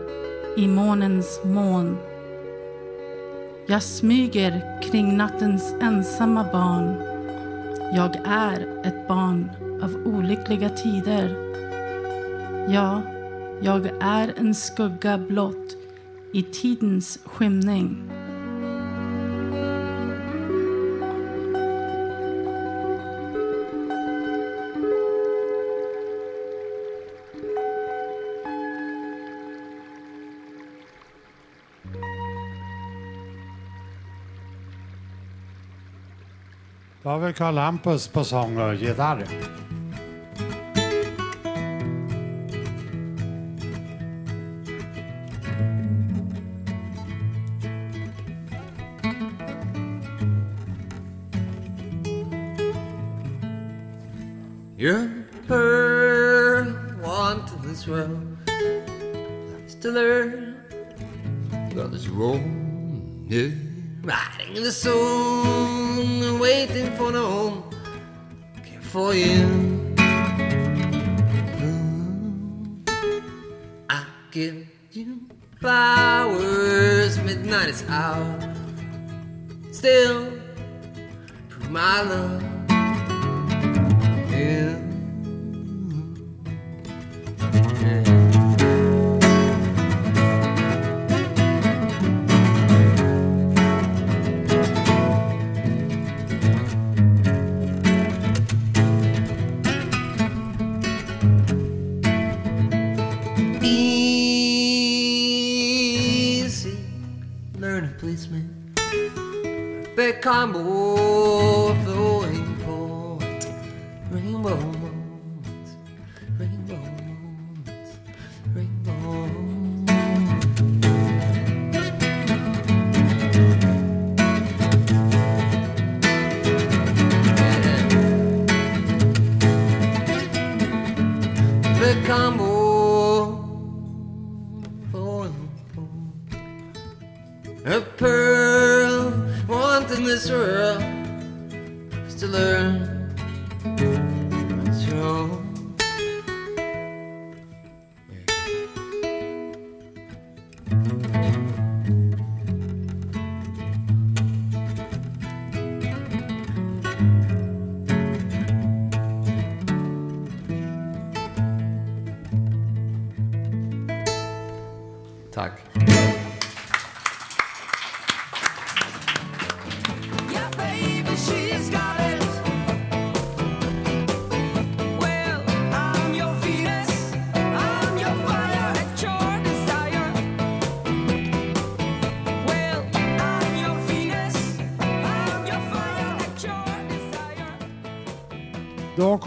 [0.57, 1.97] i månens moln.
[3.69, 6.95] Jag smyger kring nattens ensamma barn.
[7.95, 9.51] Jag är ett barn
[9.83, 11.35] av olyckliga tider.
[12.69, 13.01] Ja,
[13.61, 15.77] jag är en skugga blott
[16.31, 18.16] i tidens skymning.
[37.27, 39.27] Över Karl Hampus på sång och gitarr.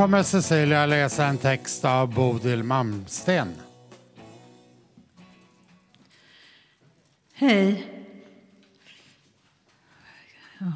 [0.00, 3.48] Kommer Cecilia läsa en text av Bodil Malmsten.
[7.32, 7.92] Hej.
[10.58, 10.72] Ja.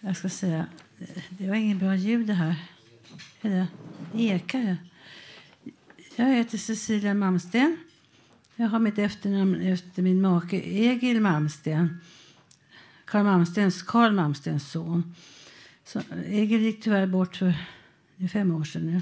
[0.00, 0.66] Jag ska säga,
[1.28, 2.54] det var inget bra ljud det här.
[3.42, 3.66] Det?
[4.14, 4.76] Ekar det?
[6.16, 7.76] Jag heter Cecilia Malmsten.
[8.56, 12.00] Jag har mitt efternamn efter min make Egil Malmsten.
[13.04, 15.14] Karl Malmstens, Karl Malmstens son.
[15.88, 17.54] Så Egil gick tyvärr bort för
[18.32, 19.00] fem år sedan nu.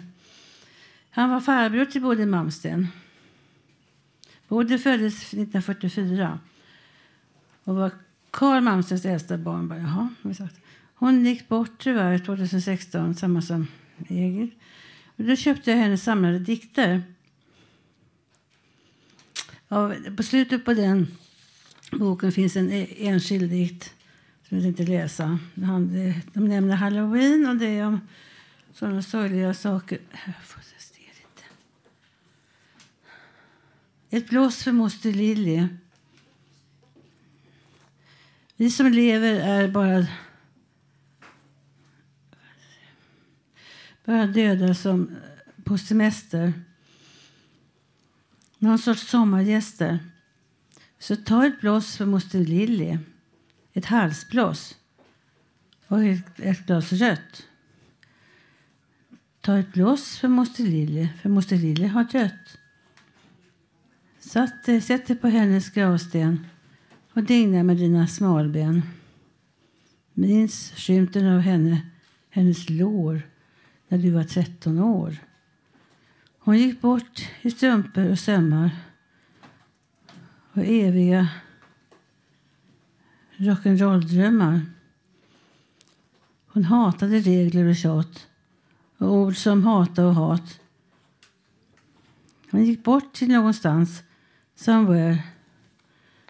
[1.10, 2.88] Han var farbror till Bodil Malmsten.
[4.48, 6.38] Bodil föddes 1944
[7.64, 7.90] och var
[8.30, 9.68] Karl Malmstens äldsta barn.
[9.68, 10.60] Bara, Jaha, sagt.
[10.94, 13.66] Hon gick bort tyvärr 2016, samma som
[14.08, 14.50] Egil.
[15.16, 17.02] Och då köpte jag hennes samlade dikter.
[19.68, 21.06] Av, på slutet på den
[21.90, 23.95] boken finns en e-, enskild dikt
[24.48, 25.38] som jag tänkte läsa.
[25.64, 28.00] Han, de nämner halloween och det är om
[28.72, 29.98] sådana sorgliga saker.
[34.10, 35.66] Ett blås för moster Lilly.
[38.56, 40.06] Vi som lever är bara
[44.04, 45.16] bara döda som
[45.64, 46.52] på semester.
[48.58, 49.98] Någon sorts sommargäster.
[50.98, 52.98] Så ta ett blås för moster Lilly.
[53.76, 54.76] Ett halsblås.
[55.86, 57.48] Och ett, ett glas rött.
[59.40, 62.58] Ta ett blås för moster Lilly, för moster Lilly har dött.
[64.18, 66.46] Satt, eh, sätt dig på hennes gravsten
[67.12, 68.82] och digna med dina smalben.
[70.12, 71.86] Minns skymten av henne,
[72.30, 73.22] hennes lår,
[73.88, 75.16] när du var 13 år.
[76.38, 78.70] Hon gick bort i strumpor och sömmar
[80.52, 81.28] och eviga
[83.36, 84.60] rock'n'roll-drömmar.
[86.46, 88.26] Hon hatade regler och tjat
[88.98, 90.60] och ord som hata och hat.
[92.50, 94.02] Hon gick bort till någonstans,
[94.54, 95.22] somewhere,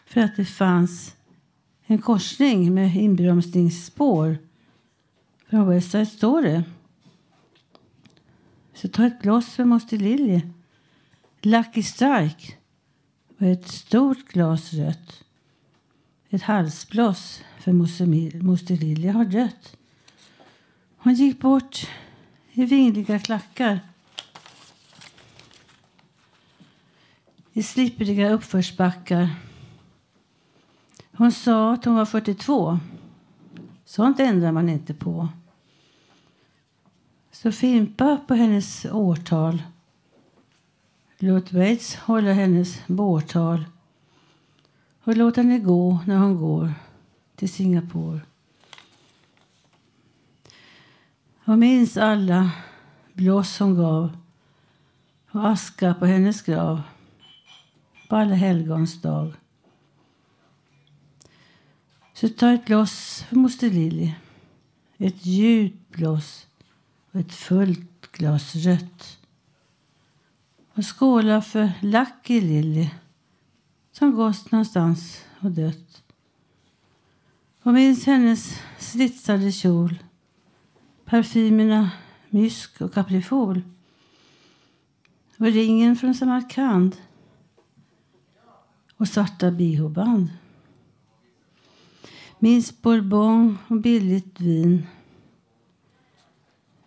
[0.07, 1.17] för att det fanns
[1.87, 4.39] en korsning med inbromsningsspår
[5.49, 6.63] från West Side Story.
[8.75, 10.41] Så ta ett glas för moster Lilly.
[11.43, 12.55] Lucky Strike
[13.39, 15.26] och ett stort glas rött.
[16.31, 17.73] Ett halsbloss för
[18.43, 19.77] moster Lilja har dött.
[20.97, 21.89] Hon gick bort
[22.53, 23.81] i vingliga klackar.
[27.53, 29.31] I slippriga uppförsbackar.
[31.13, 32.79] Hon sa att hon var 42.
[33.85, 35.29] Sånt ändrar man inte på.
[37.33, 39.63] Så fimpa på hennes årtal.
[41.19, 43.65] Låt Bates hålla hennes bårtal
[45.07, 46.75] och låt henne gå när hon går
[47.37, 48.21] till Singapore.
[51.45, 52.51] Och minns alla
[53.13, 54.17] blås hon gav
[55.31, 56.83] och aska på hennes grav
[58.09, 59.33] på alla helgons dag.
[62.15, 64.15] Så ta ett bloss för moster Lilly.
[64.97, 66.47] Ett djupt bloss
[67.11, 69.19] och ett fullt glas rött.
[70.75, 72.91] Och skåla för Lucky Lilly
[73.99, 76.03] som gått någonstans och dött.
[77.63, 79.99] Och minns hennes slitsade kjol,
[81.05, 81.91] parfymerna
[82.31, 83.63] mysk och kaprifol
[85.39, 86.97] och ringen från Samarkand
[88.97, 90.29] och svarta bihoband.
[92.39, 94.87] Minns bourbon och billigt vin.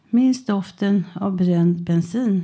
[0.09, 2.43] Minns doften av bränd bensin.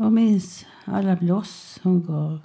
[0.00, 2.40] Och minns alla bloss hon gav.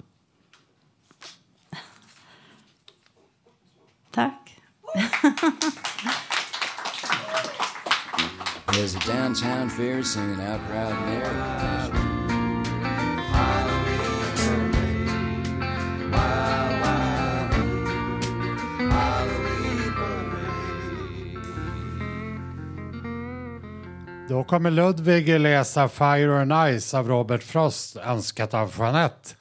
[4.10, 4.60] Tack.
[8.72, 11.85] There's a downtown fair singing out proud Mary.
[24.28, 29.34] Då kommer Ludvig läsa Fire and Ice av Robert Frost, önskat av Jeanette.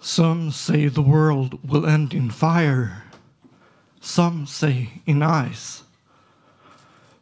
[0.00, 2.88] Some say the world will end in fire.
[4.00, 5.84] Some say in ice.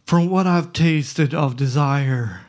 [0.06, 2.40] From what I've tasted of desire,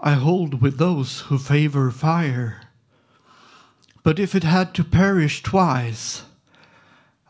[0.00, 2.54] I hold with those who favor fire.
[4.02, 6.22] But if it had to perish twice,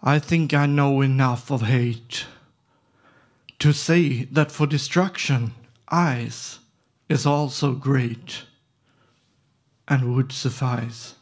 [0.03, 2.25] I think I know enough of hate
[3.61, 5.53] to say that for destruction,
[5.89, 6.61] ice
[7.09, 8.45] is also great
[9.87, 11.15] and would suffice.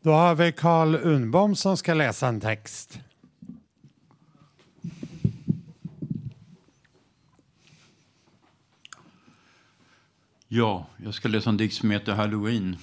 [0.00, 2.98] Då har vi Carl Unbom som ska läsa en text.
[10.56, 12.76] Ja, jag ska läsa en dikt som heter Halloween.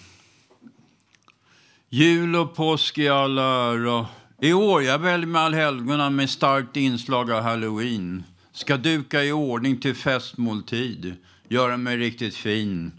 [1.89, 4.07] Jul och påsk i all ära.
[4.41, 8.23] I år jag väljer med allhelgona med starkt inslag av halloween.
[8.51, 11.15] Ska duka i ordning till festmåltid.
[11.47, 12.91] Göra mig riktigt fin.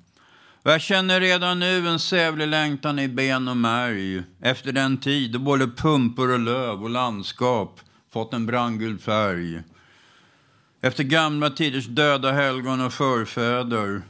[0.62, 4.22] Och jag känner redan nu en sävlig längtan i ben och märg.
[4.40, 7.80] Efter den tid då både pumpor och löv och landskap
[8.12, 9.62] fått en brandgul färg.
[10.80, 14.02] Efter gamla tiders döda helgon och förfäder.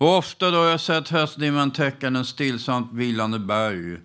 [0.00, 3.98] Och ofta då har jag sett höstdimman täcka den stillsamt vilande berg.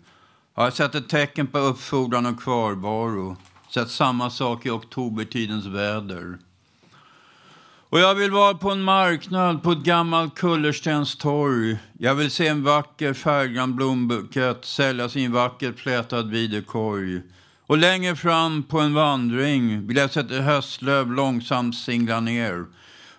[0.53, 3.37] Har jag sett ett tecken på uppfordran och kvarvaro.
[3.69, 6.37] Sett samma sak i oktobertidens väder.
[7.89, 11.77] Och jag vill vara på en marknad på ett gammalt kullerstenstorg.
[11.99, 17.21] Jag vill se en vacker färggrann blombukett säljas i en vackert plätad videkorg.
[17.67, 22.65] Och längre fram på en vandring vill jag se ett höstlöv långsamt singla ner.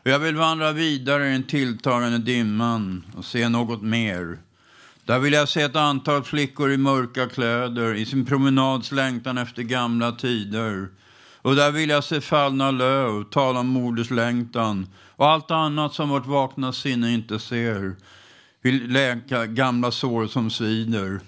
[0.09, 4.39] Jag vill vandra vidare i den tilltagande dimman och se något mer.
[5.05, 9.63] Där vill jag se ett antal flickor i mörka kläder i sin promenads längtan efter
[9.63, 10.89] gamla tider.
[11.43, 14.87] Och där vill jag se fallna löv, tala om moderslängtan
[15.17, 17.97] och allt annat som vårt vakna sinne inte ser.
[18.63, 21.21] Vill läka gamla sår som svider.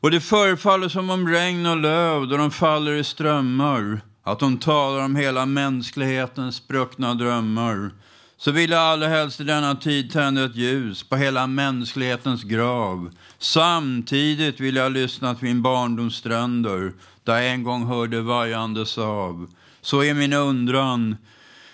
[0.00, 4.00] Och det förefaller som om regn och löv, då de faller i strömmar,
[4.32, 7.90] att de talar om hela mänsklighetens spruckna drömmar.
[8.36, 13.10] Så vill jag allra helst i denna tid tända ett ljus på hela mänsklighetens grav.
[13.38, 16.92] Samtidigt vill jag lyssna till min barndoms stränder,
[17.24, 19.50] där jag en gång hörde vajandes av
[19.80, 21.16] Så är min undran,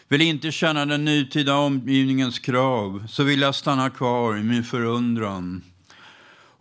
[0.09, 5.63] vill inte känna den nutida omgivningens krav, så vill jag stanna kvar i min förundran.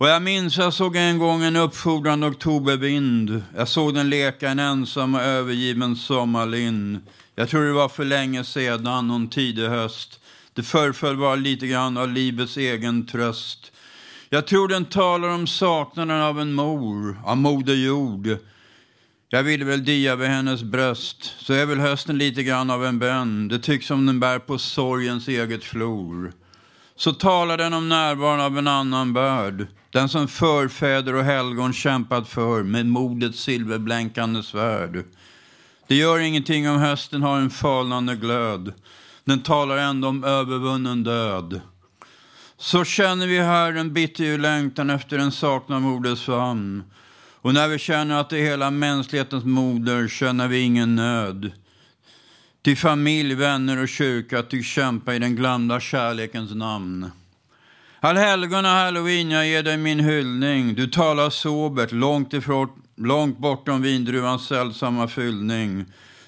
[0.04, 3.44] Och jag minns jag såg en gång en uppfordrande oktobervind.
[3.56, 7.00] Jag såg den leka en ensam och övergiven sommarlind.
[7.36, 10.20] Jag tror det var för länge sedan, någon tidig höst.
[10.54, 13.72] Det föreföll vara lite grann av livets egen tröst.
[14.30, 18.38] Jag tror den talar om saknaden av en mor, av moder jord.
[19.30, 23.00] Jag ville väl dia vid hennes bröst, så är väl hösten lite grann av en
[23.00, 23.48] bön.
[23.48, 26.34] Det tycks som den bär på sorgens eget flor.
[26.96, 29.68] Så talar den om närvaron av en annan börd.
[29.92, 35.04] Den som förfäder och helgon kämpat för med modets silverblänkande svärd.
[35.88, 38.74] Det gör ingenting om hösten har en falnande glöd.
[39.26, 41.62] Den talar ändå om övervunnen död.
[42.58, 46.84] Så känner vi här en bitter längtan efter en saknad moders famn.
[47.42, 51.52] Och när vi känner att det är hela mänsklighetens moder känner vi ingen nöd.
[52.64, 57.12] Till familj, vänner och kyrka tycks kämpa i den glömda kärlekens namn.
[58.00, 60.76] Allhelgona halloween, jag ger dig min hyllning.
[60.76, 65.86] Du talar sobert, långt, ifrån, långt bortom vindruvans sällsamma fyllning.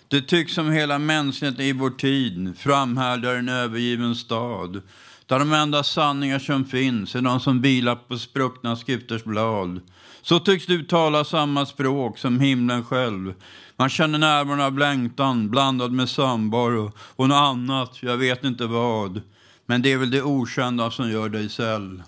[0.08, 4.82] Det tycks som hela mänskligheten i vår tid framhärdar en övergiven stad.
[5.26, 9.82] Där de enda sanningar som finns är de som vilar på spruckna skrifters blad.
[10.22, 13.34] Så tycks du tala samma språk som himlen själv.
[13.78, 19.22] Man känner närvaron av längtan blandad med samvaro och något annat, jag vet inte vad.
[19.66, 22.04] Men det är väl det okända som gör dig säll.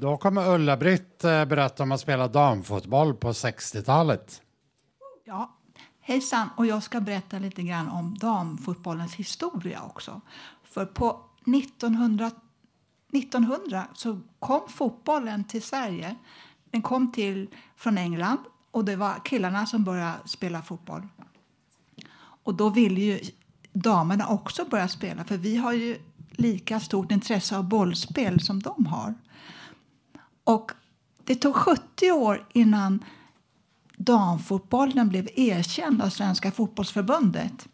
[0.00, 4.42] Då kommer Ulla-Britt eh, berätta om att spela damfotboll på 60-talet.
[5.24, 5.56] Ja,
[6.00, 6.48] hejsan.
[6.56, 10.20] Och jag ska berätta lite grann om damfotbollens historia också.
[10.64, 11.20] För på
[11.56, 12.30] 1900,
[13.12, 16.16] 1900 så kom fotbollen till Sverige.
[16.70, 18.38] Den kom till från England
[18.70, 21.08] och det var killarna som började spela fotboll.
[22.44, 23.20] Och då ville ju
[23.72, 25.98] damerna också börja spela för vi har ju
[26.30, 29.14] lika stort intresse av bollspel som de har.
[30.48, 30.72] Och
[31.24, 33.04] det tog 70 år innan
[33.96, 37.68] damfotbollen blev erkänd av Svenska fotbollsförbundet.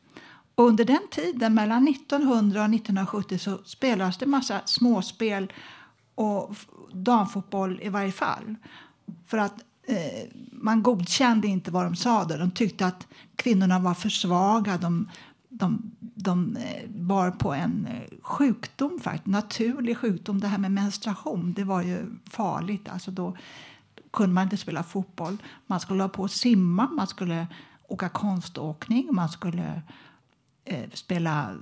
[0.55, 5.53] Och under den tiden, mellan 1900 och 1970, så spelades det massa småspel
[6.15, 6.57] och
[6.93, 8.55] damfotboll i varje fall.
[9.27, 12.25] För att eh, man godkände inte vad de sa.
[12.25, 12.39] Där.
[12.39, 13.07] De tyckte att
[13.37, 14.79] kvinnorna var för svaga.
[14.79, 15.11] De,
[15.49, 20.41] de, de eh, bar på en eh, sjukdom, faktiskt, naturlig sjukdom.
[20.41, 22.89] Det här med menstruation, det var ju farligt.
[22.89, 23.37] Alltså då
[24.11, 25.37] kunde man inte spela fotboll.
[25.67, 27.47] Man skulle ha på att simma, man skulle
[27.89, 29.83] åka konståkning, man skulle
[30.65, 31.55] eh, spela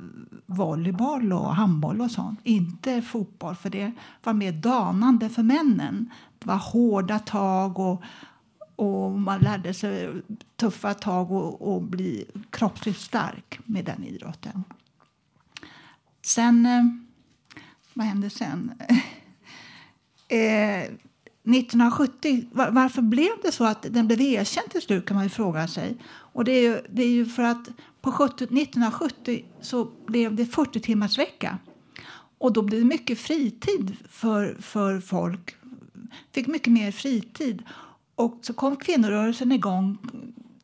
[0.46, 2.40] volleyboll och handboll och sånt.
[2.42, 3.92] Inte fotboll, för det
[4.22, 6.10] var mer danande för männen.
[6.38, 8.02] Det var hårda tag och,
[8.76, 10.22] och man lärde sig
[10.56, 14.64] tuffa tag och, och bli kroppsligt stark med den idrotten.
[16.22, 16.66] Sen...
[16.66, 16.82] Eh,
[17.94, 18.72] vad hände sen?
[20.28, 20.82] eh,
[21.44, 25.30] 1970, var, varför blev det så att den blev erkänd till slut kan man ju
[25.30, 25.96] fråga sig.
[26.08, 27.68] Och det är ju, det är ju för att
[28.00, 31.58] på 70, 1970 så blev det 40 timmars vecka.
[32.38, 35.56] Och då blev det mycket fritid för, för folk.
[36.32, 37.62] Fick mycket mer fritid.
[38.14, 39.98] Och så kom kvinnorörelsen igång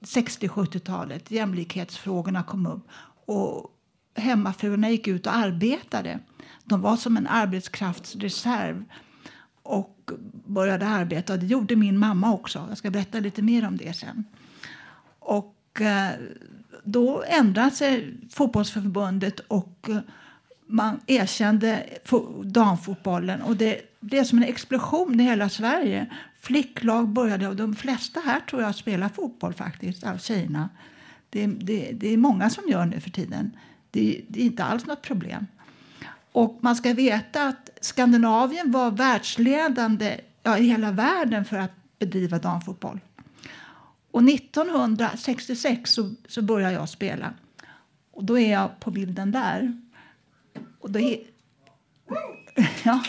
[0.00, 1.30] 60-70-talet.
[1.30, 2.88] Jämlikhetsfrågorna kom upp.
[3.26, 3.74] Och
[4.14, 6.18] hemmafruarna gick ut och arbetade.
[6.64, 8.84] De var som en arbetskraftsreserv
[9.62, 10.10] och
[10.46, 11.36] började arbeta.
[11.36, 12.66] Det gjorde min mamma också.
[12.68, 14.24] Jag ska berätta lite mer om det sen.
[15.18, 16.10] Och eh,
[16.84, 19.98] då ändrade sig fotbollsförbundet och eh,
[20.66, 21.86] man erkände
[22.44, 23.42] damfotbollen.
[23.42, 26.06] Och det blev som en explosion i hela Sverige.
[26.40, 30.68] Flicklag började, och de flesta här tror jag spelar fotboll faktiskt, av tjejerna.
[31.30, 33.56] Det, det, det är många som gör det för tiden.
[33.90, 35.46] Det, det är inte alls något problem.
[36.32, 42.38] Och man ska veta att Skandinavien var världsledande ja, i hela världen för att bedriva
[42.38, 43.00] damfotboll.
[44.10, 47.34] Och 1966 så, så började jag spela.
[48.10, 49.80] Och då är jag på bilden där.
[50.80, 51.24] Och då he-
[52.84, 53.04] ja.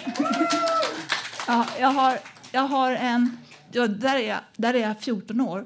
[1.47, 2.19] ja, jag, har,
[2.51, 3.37] jag har en...
[3.71, 5.65] Ja, där, är jag, där är jag 14 år.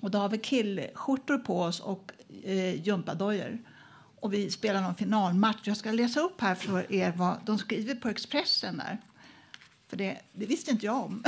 [0.00, 2.12] Och då har vi killskjortor på oss och
[2.44, 3.58] eh, gympadojor.
[4.20, 5.60] Och vi spelar någon finalmatch.
[5.62, 8.98] Jag ska läsa upp här för er vad de skriver på Expressen där.
[9.88, 11.24] För det, det visste inte jag om.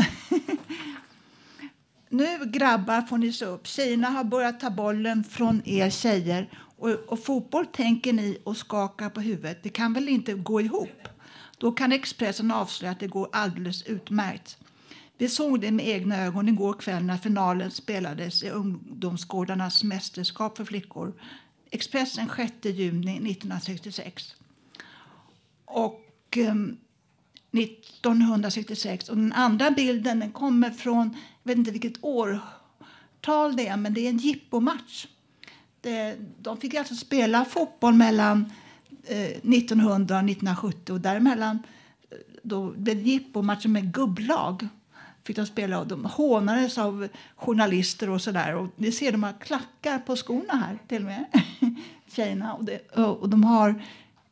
[2.09, 3.67] nu grabbar får ni se upp.
[3.67, 6.51] Tjejerna har börjat ta bollen från er tjejer.
[6.77, 9.63] Och, och fotboll tänker ni och skakar på huvudet.
[9.63, 11.09] Det kan väl inte gå ihop?
[11.59, 14.59] Då kan Expressen avslöja att det går alldeles utmärkt.
[15.21, 20.65] Vi såg det med egna ögon igår kväll när finalen spelades i ungdomsgårdarnas mästerskap för
[20.65, 21.15] flickor.
[21.71, 24.35] Expressen 6 juni 1966.
[25.65, 26.05] Och
[26.37, 26.55] eh,
[27.61, 29.09] 1966.
[29.09, 33.95] Och den andra bilden den kommer från, jag vet inte vilket årtal det är, men
[33.95, 35.07] det är en jippomatch.
[35.81, 38.53] Det, de fick alltså spela fotboll mellan
[39.05, 41.59] eh, 1900 och 1970 och däremellan
[42.11, 44.69] eh, då blev det jippomatcher med gubblag.
[45.25, 48.55] Fick de spela och de hånades av journalister och sådär.
[48.55, 51.25] Och ni ser de har klackar på skorna här till och med,
[52.09, 52.55] tjejerna.
[52.55, 53.83] Och, det, och de har,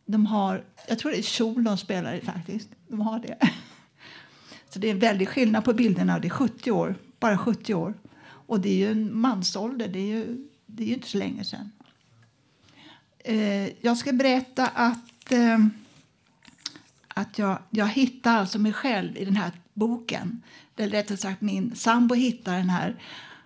[0.06, 2.68] de har, jag tror det är kjol de spelar i faktiskt.
[2.88, 3.38] De har det.
[4.70, 7.94] Så det är en väldig skillnad på bilderna det är 70 år, bara 70 år.
[8.22, 11.44] Och det är ju en mansålder, det är ju, det är ju inte så länge
[11.44, 11.70] sedan.
[13.18, 15.58] Eh, jag ska berätta att, eh,
[17.08, 20.42] att jag, jag hittar alltså mig själv i den här boken.
[20.76, 23.02] Eller rättare sagt min sambo hittade den här.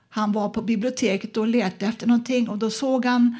[0.08, 3.36] Han var på biblioteket och letade efter någonting och då såg han,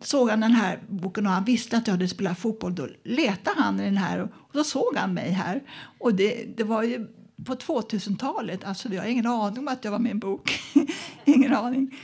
[0.00, 2.74] såg han den här boken och han visste att jag hade spelat fotboll.
[2.74, 5.62] Då letade han i den här och då såg han mig här.
[5.98, 7.06] Och det, det var ju
[7.44, 8.64] på 2000-talet.
[8.64, 10.60] Alltså jag har ingen aning om att jag var med i en bok.
[11.24, 11.96] ingen aning.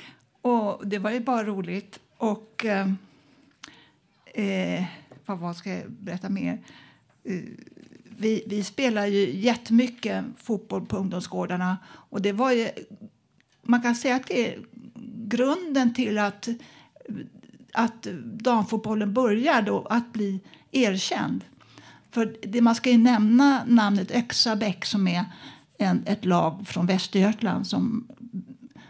[0.42, 1.98] Och det var ju bara roligt.
[2.16, 2.92] Och eh,
[4.34, 4.84] eh
[5.26, 6.62] vad, vad ska jag berätta mer?
[7.24, 7.34] Eh,
[8.22, 11.78] vi, vi spelar ju jättemycket fotboll på ungdomsgårdarna.
[11.88, 12.68] Och det var ju,
[13.62, 14.58] man kan säga att det är
[15.26, 16.48] grunden till att,
[17.72, 20.40] att damfotbollen började att bli
[20.72, 21.44] erkänd.
[22.10, 25.24] För det, man ska ju nämna namnet Öxabäck som är
[25.78, 28.08] en, ett lag från Västergötland som,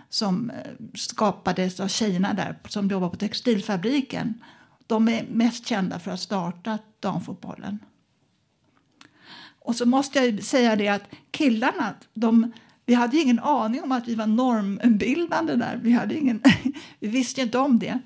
[0.08, 0.56] som eh,
[0.94, 4.42] skapades av tjejerna där som jobbar på textilfabriken.
[4.86, 7.78] De är mest kända för att ha startat damfotbollen.
[9.64, 12.52] Och så måste jag säga det att killarna, de,
[12.86, 15.80] vi hade ingen aning om att vi var normbildande där.
[15.82, 16.42] Vi, hade ingen,
[17.00, 17.98] vi visste inte om det.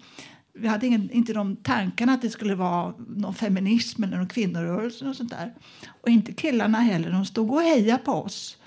[0.53, 5.09] Vi hade ingen, inte de tankarna att det skulle vara någon feminism eller någon kvinnorörelse
[5.09, 5.55] och sånt där.
[6.01, 7.11] Och inte killarna heller.
[7.11, 8.59] De stod och hejade på oss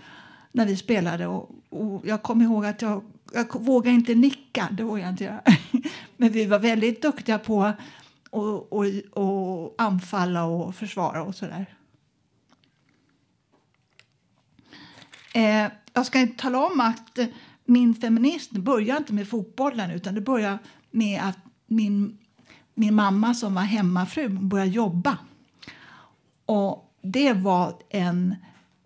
[0.52, 1.28] när vi spelade.
[1.28, 4.68] Och, och jag kommer ihåg att jag, jag vågade inte nicka.
[4.72, 5.42] Det vågade jag inte göra.
[6.18, 7.76] Men vi var väldigt duktiga på att
[8.30, 11.66] och, och, och anfalla och försvara och sådär.
[15.40, 17.20] Eh, jag ska inte tala om att
[17.66, 20.58] min feminism börjar inte med fotbollen utan det börjar
[20.92, 21.38] med att
[21.68, 22.18] min,
[22.76, 25.18] min mamma som var hemmafru började jobba.
[26.46, 28.36] Och det var en,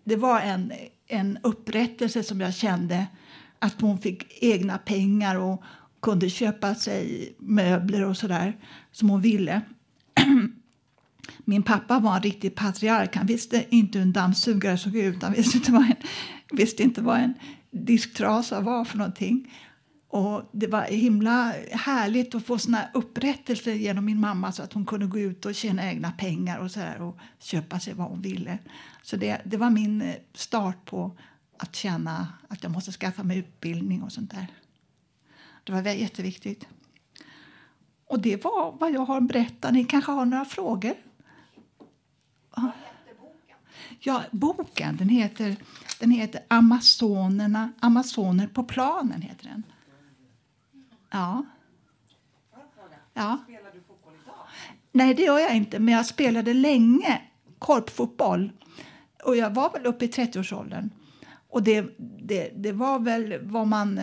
[0.04, 0.72] det var en,
[1.06, 3.06] en upprättelse som jag kände
[3.58, 5.62] att hon fick egna pengar och
[6.02, 8.56] kunde köpa sig möbler och sådär
[8.92, 9.60] som hon ville.
[11.44, 13.16] Min pappa var en riktig patriark.
[13.16, 15.22] Han visste inte hur en dammsugare såg ut.
[15.22, 15.96] Han visste inte vad en,
[16.56, 17.34] visste inte vad en
[17.70, 19.52] disktrasa var för någonting.
[20.08, 24.86] Och det var himla härligt att få såna upprättelser genom min mamma så att hon
[24.86, 28.20] kunde gå ut och tjäna egna pengar och, så där, och köpa sig vad hon
[28.20, 28.58] ville.
[29.02, 31.16] Så det, det var min eh, start på
[31.58, 34.46] att känna att jag måste skaffa mig utbildning och sånt där.
[35.64, 36.66] Det var jätteviktigt.
[38.06, 39.72] Och det var vad jag har berättat.
[39.72, 40.94] Ni kanske har några frågor?
[42.56, 42.72] Ja.
[44.00, 45.56] Ja, boken den heter,
[46.04, 49.22] den heter Amazonerna, Amazoner på planen.
[49.22, 49.62] heter den.
[51.10, 51.44] Ja.
[53.14, 53.38] ja.
[53.44, 54.34] Spelar du fotboll idag?
[54.92, 55.78] Nej, det gör jag inte.
[55.78, 57.22] Men jag spelade länge
[57.58, 58.52] korpfotboll.
[59.24, 60.90] Och jag var väl uppe i 30-årsåldern.
[61.48, 64.00] Och det, det, det var väl vad man,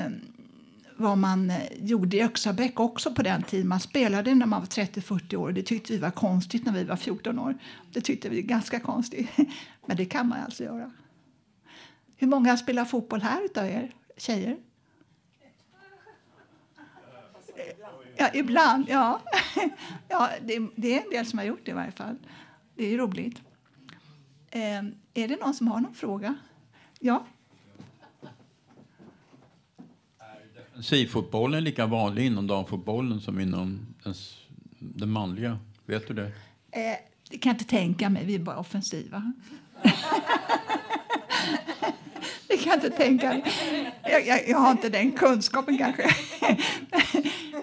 [0.98, 3.68] vad man eh, gjorde i Öxabäck också på den tiden.
[3.68, 5.52] Man spelade när man var 30-40 år.
[5.52, 7.58] Det tyckte vi var konstigt när vi var 14 år.
[7.94, 9.30] Det tyckte vi ganska konstigt.
[9.86, 10.92] Men det kan man alltså göra.
[12.22, 14.58] Hur många spelar fotboll här utav er tjejer?
[18.18, 18.86] Ja, ibland.
[18.90, 19.22] Ja,
[20.10, 22.16] ja det, det är en del som har gjort det i varje fall.
[22.76, 23.42] Det är roligt.
[24.50, 24.62] Eh,
[25.14, 26.36] är det någon som har någon fråga?
[27.00, 27.26] Ja?
[30.82, 34.14] Sifotbollen lika vanlig inom damfotbollen som inom den,
[34.80, 35.60] den manliga.
[35.86, 36.32] Vet du det?
[36.72, 36.98] Eh,
[37.30, 38.26] det kan jag inte tänka mig.
[38.26, 39.34] Vi är bara offensiva.
[42.62, 43.42] det kan jag inte tänka.
[44.04, 46.16] Jag, jag, jag har inte den kunskapen kanske.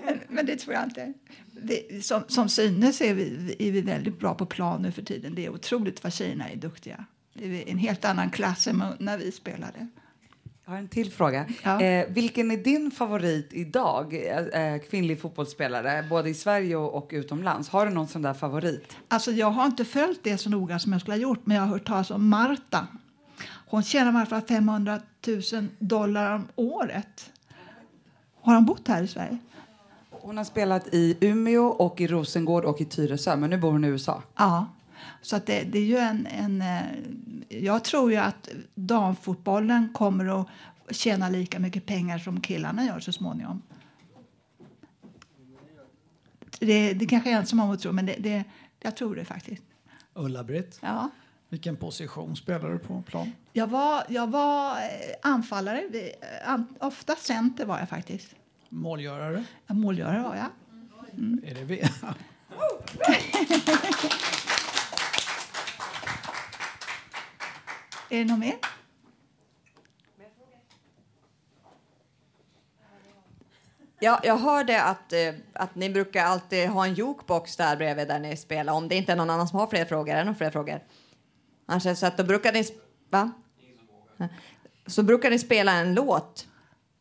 [0.05, 1.12] men, men det tror jag inte.
[1.62, 5.34] Det, som, som synes är vi, är vi väldigt bra på plan nu för tiden.
[5.34, 7.05] Det är otroligt vad tjejerna är duktiga.
[7.34, 9.88] Det är en helt annan klass än när vi spelade.
[10.64, 11.46] Jag har en till fråga.
[11.64, 17.11] Eh, vilken är din favorit idag, eh, eh, kvinnlig fotbollsspelare, både i Sverige och, och
[17.12, 17.68] utomlands?
[17.68, 18.96] Har du någon sån där favorit?
[19.09, 21.64] Alltså, jag har inte följt det så noga som jag skulle ha gjort, men jag
[21.64, 22.86] har hört talas om Marta.
[23.66, 25.01] Hon tjänar i alla fall 500
[25.53, 27.30] 000 dollar om året.
[28.41, 29.39] Har hon bott här i Sverige?
[30.11, 33.84] Hon har spelat i Umeå, och i Rosengård och i Tyresö, men nu bor hon
[33.84, 34.22] i USA.
[34.36, 34.66] Ja,
[35.22, 36.62] Så att det, det är ju en, en...
[36.62, 36.82] eh,
[37.49, 40.47] Jag tror ju att damfotbollen kommer att
[40.91, 43.62] tjäna lika mycket pengar som killarna gör så småningom.
[46.61, 48.45] Det, det kanske är en som man tror, men det, det,
[48.80, 49.62] jag tror det faktiskt.
[50.14, 51.11] Ulla-Britt, Ja.
[51.49, 53.32] Vilken position spelar du på plan?
[53.53, 54.82] Jag var, jag var eh,
[55.22, 55.84] anfallare.
[55.90, 56.14] Vi-
[56.46, 58.34] eh, ofta center var jag faktiskt.
[58.68, 59.44] Målgörare?
[59.66, 60.46] Ja, Målgörare var jag.
[61.18, 61.40] Mm.
[61.46, 61.88] Är det V?
[68.11, 68.55] Är det något mer?
[74.01, 78.18] Ja, jag hörde att, eh, att ni brukar alltid ha en jukebox där bredvid där
[78.18, 78.72] ni spelar.
[78.72, 80.12] Om det inte är någon annan som har fler frågor.
[80.14, 80.80] Är det någon fler frågor?
[81.70, 82.64] Annars så att då brukar ni...
[83.10, 83.32] Va?
[84.86, 86.46] Så brukar ni spela en låt.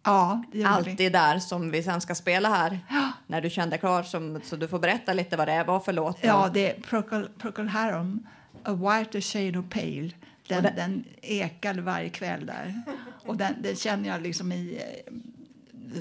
[0.03, 0.43] Ja.
[0.65, 2.79] Alltid där som vi sen ska spela här.
[3.27, 4.03] När du kände klar.
[4.03, 6.17] Som, så du får berätta lite vad det var för låt.
[6.21, 8.27] Ja, det är Procol, Procol Harum,
[8.63, 10.11] A White Shade of Pale.
[10.47, 12.81] Den, det- den ekade varje kväll där.
[13.25, 14.81] Och den, den känner jag liksom i...
[15.05, 15.13] eh,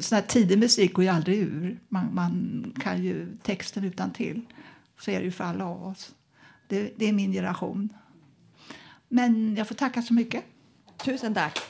[0.01, 1.79] Sån här tidig musik går ju aldrig ur.
[1.89, 4.43] Man, man kan ju texten utan till.
[5.01, 6.15] Så är det ju för alla av oss.
[6.69, 7.93] Det, det är min generation.
[9.17, 10.45] Men jag får tacka så mycket.
[11.05, 11.61] Tusen tack.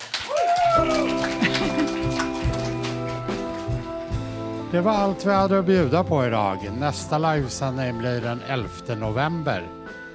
[4.72, 6.70] Det var allt vi hade att bjuda på idag.
[6.78, 8.68] Nästa livesändning blir den 11
[8.99, 9.62] november.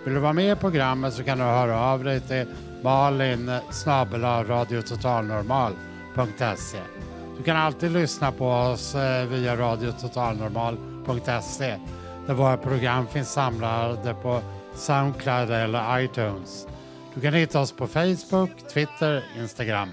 [0.05, 2.45] Vill du vara med i programmet så kan du höra av dig till
[2.83, 3.51] malin
[4.47, 6.79] radiototalnormal.se.
[7.37, 11.77] Du kan alltid lyssna på oss eh, via radiototalnormal.se
[12.27, 14.41] där våra program finns samlade på
[14.75, 16.67] Soundcloud eller iTunes.
[17.15, 19.89] Du kan hitta oss på Facebook, Twitter, Instagram.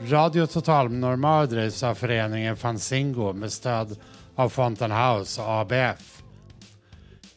[0.00, 3.96] Radio Total Normal drivs av föreningen Fanzingo med stöd
[4.34, 6.22] av Fountain House och ABF.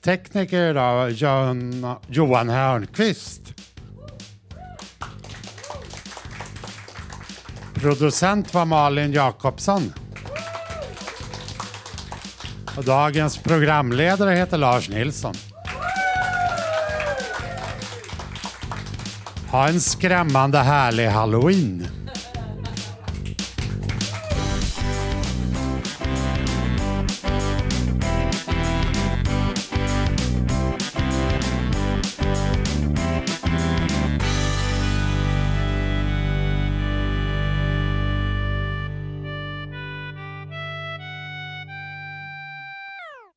[0.04, 3.42] Tekniker idag Johan, Johan Hörnqvist.
[7.74, 9.94] Producent var Malin Jakobsson.
[12.78, 15.34] Och dagens programledare heter Lars Nilsson.
[19.52, 21.88] Ha en skrämmande härlig halloween.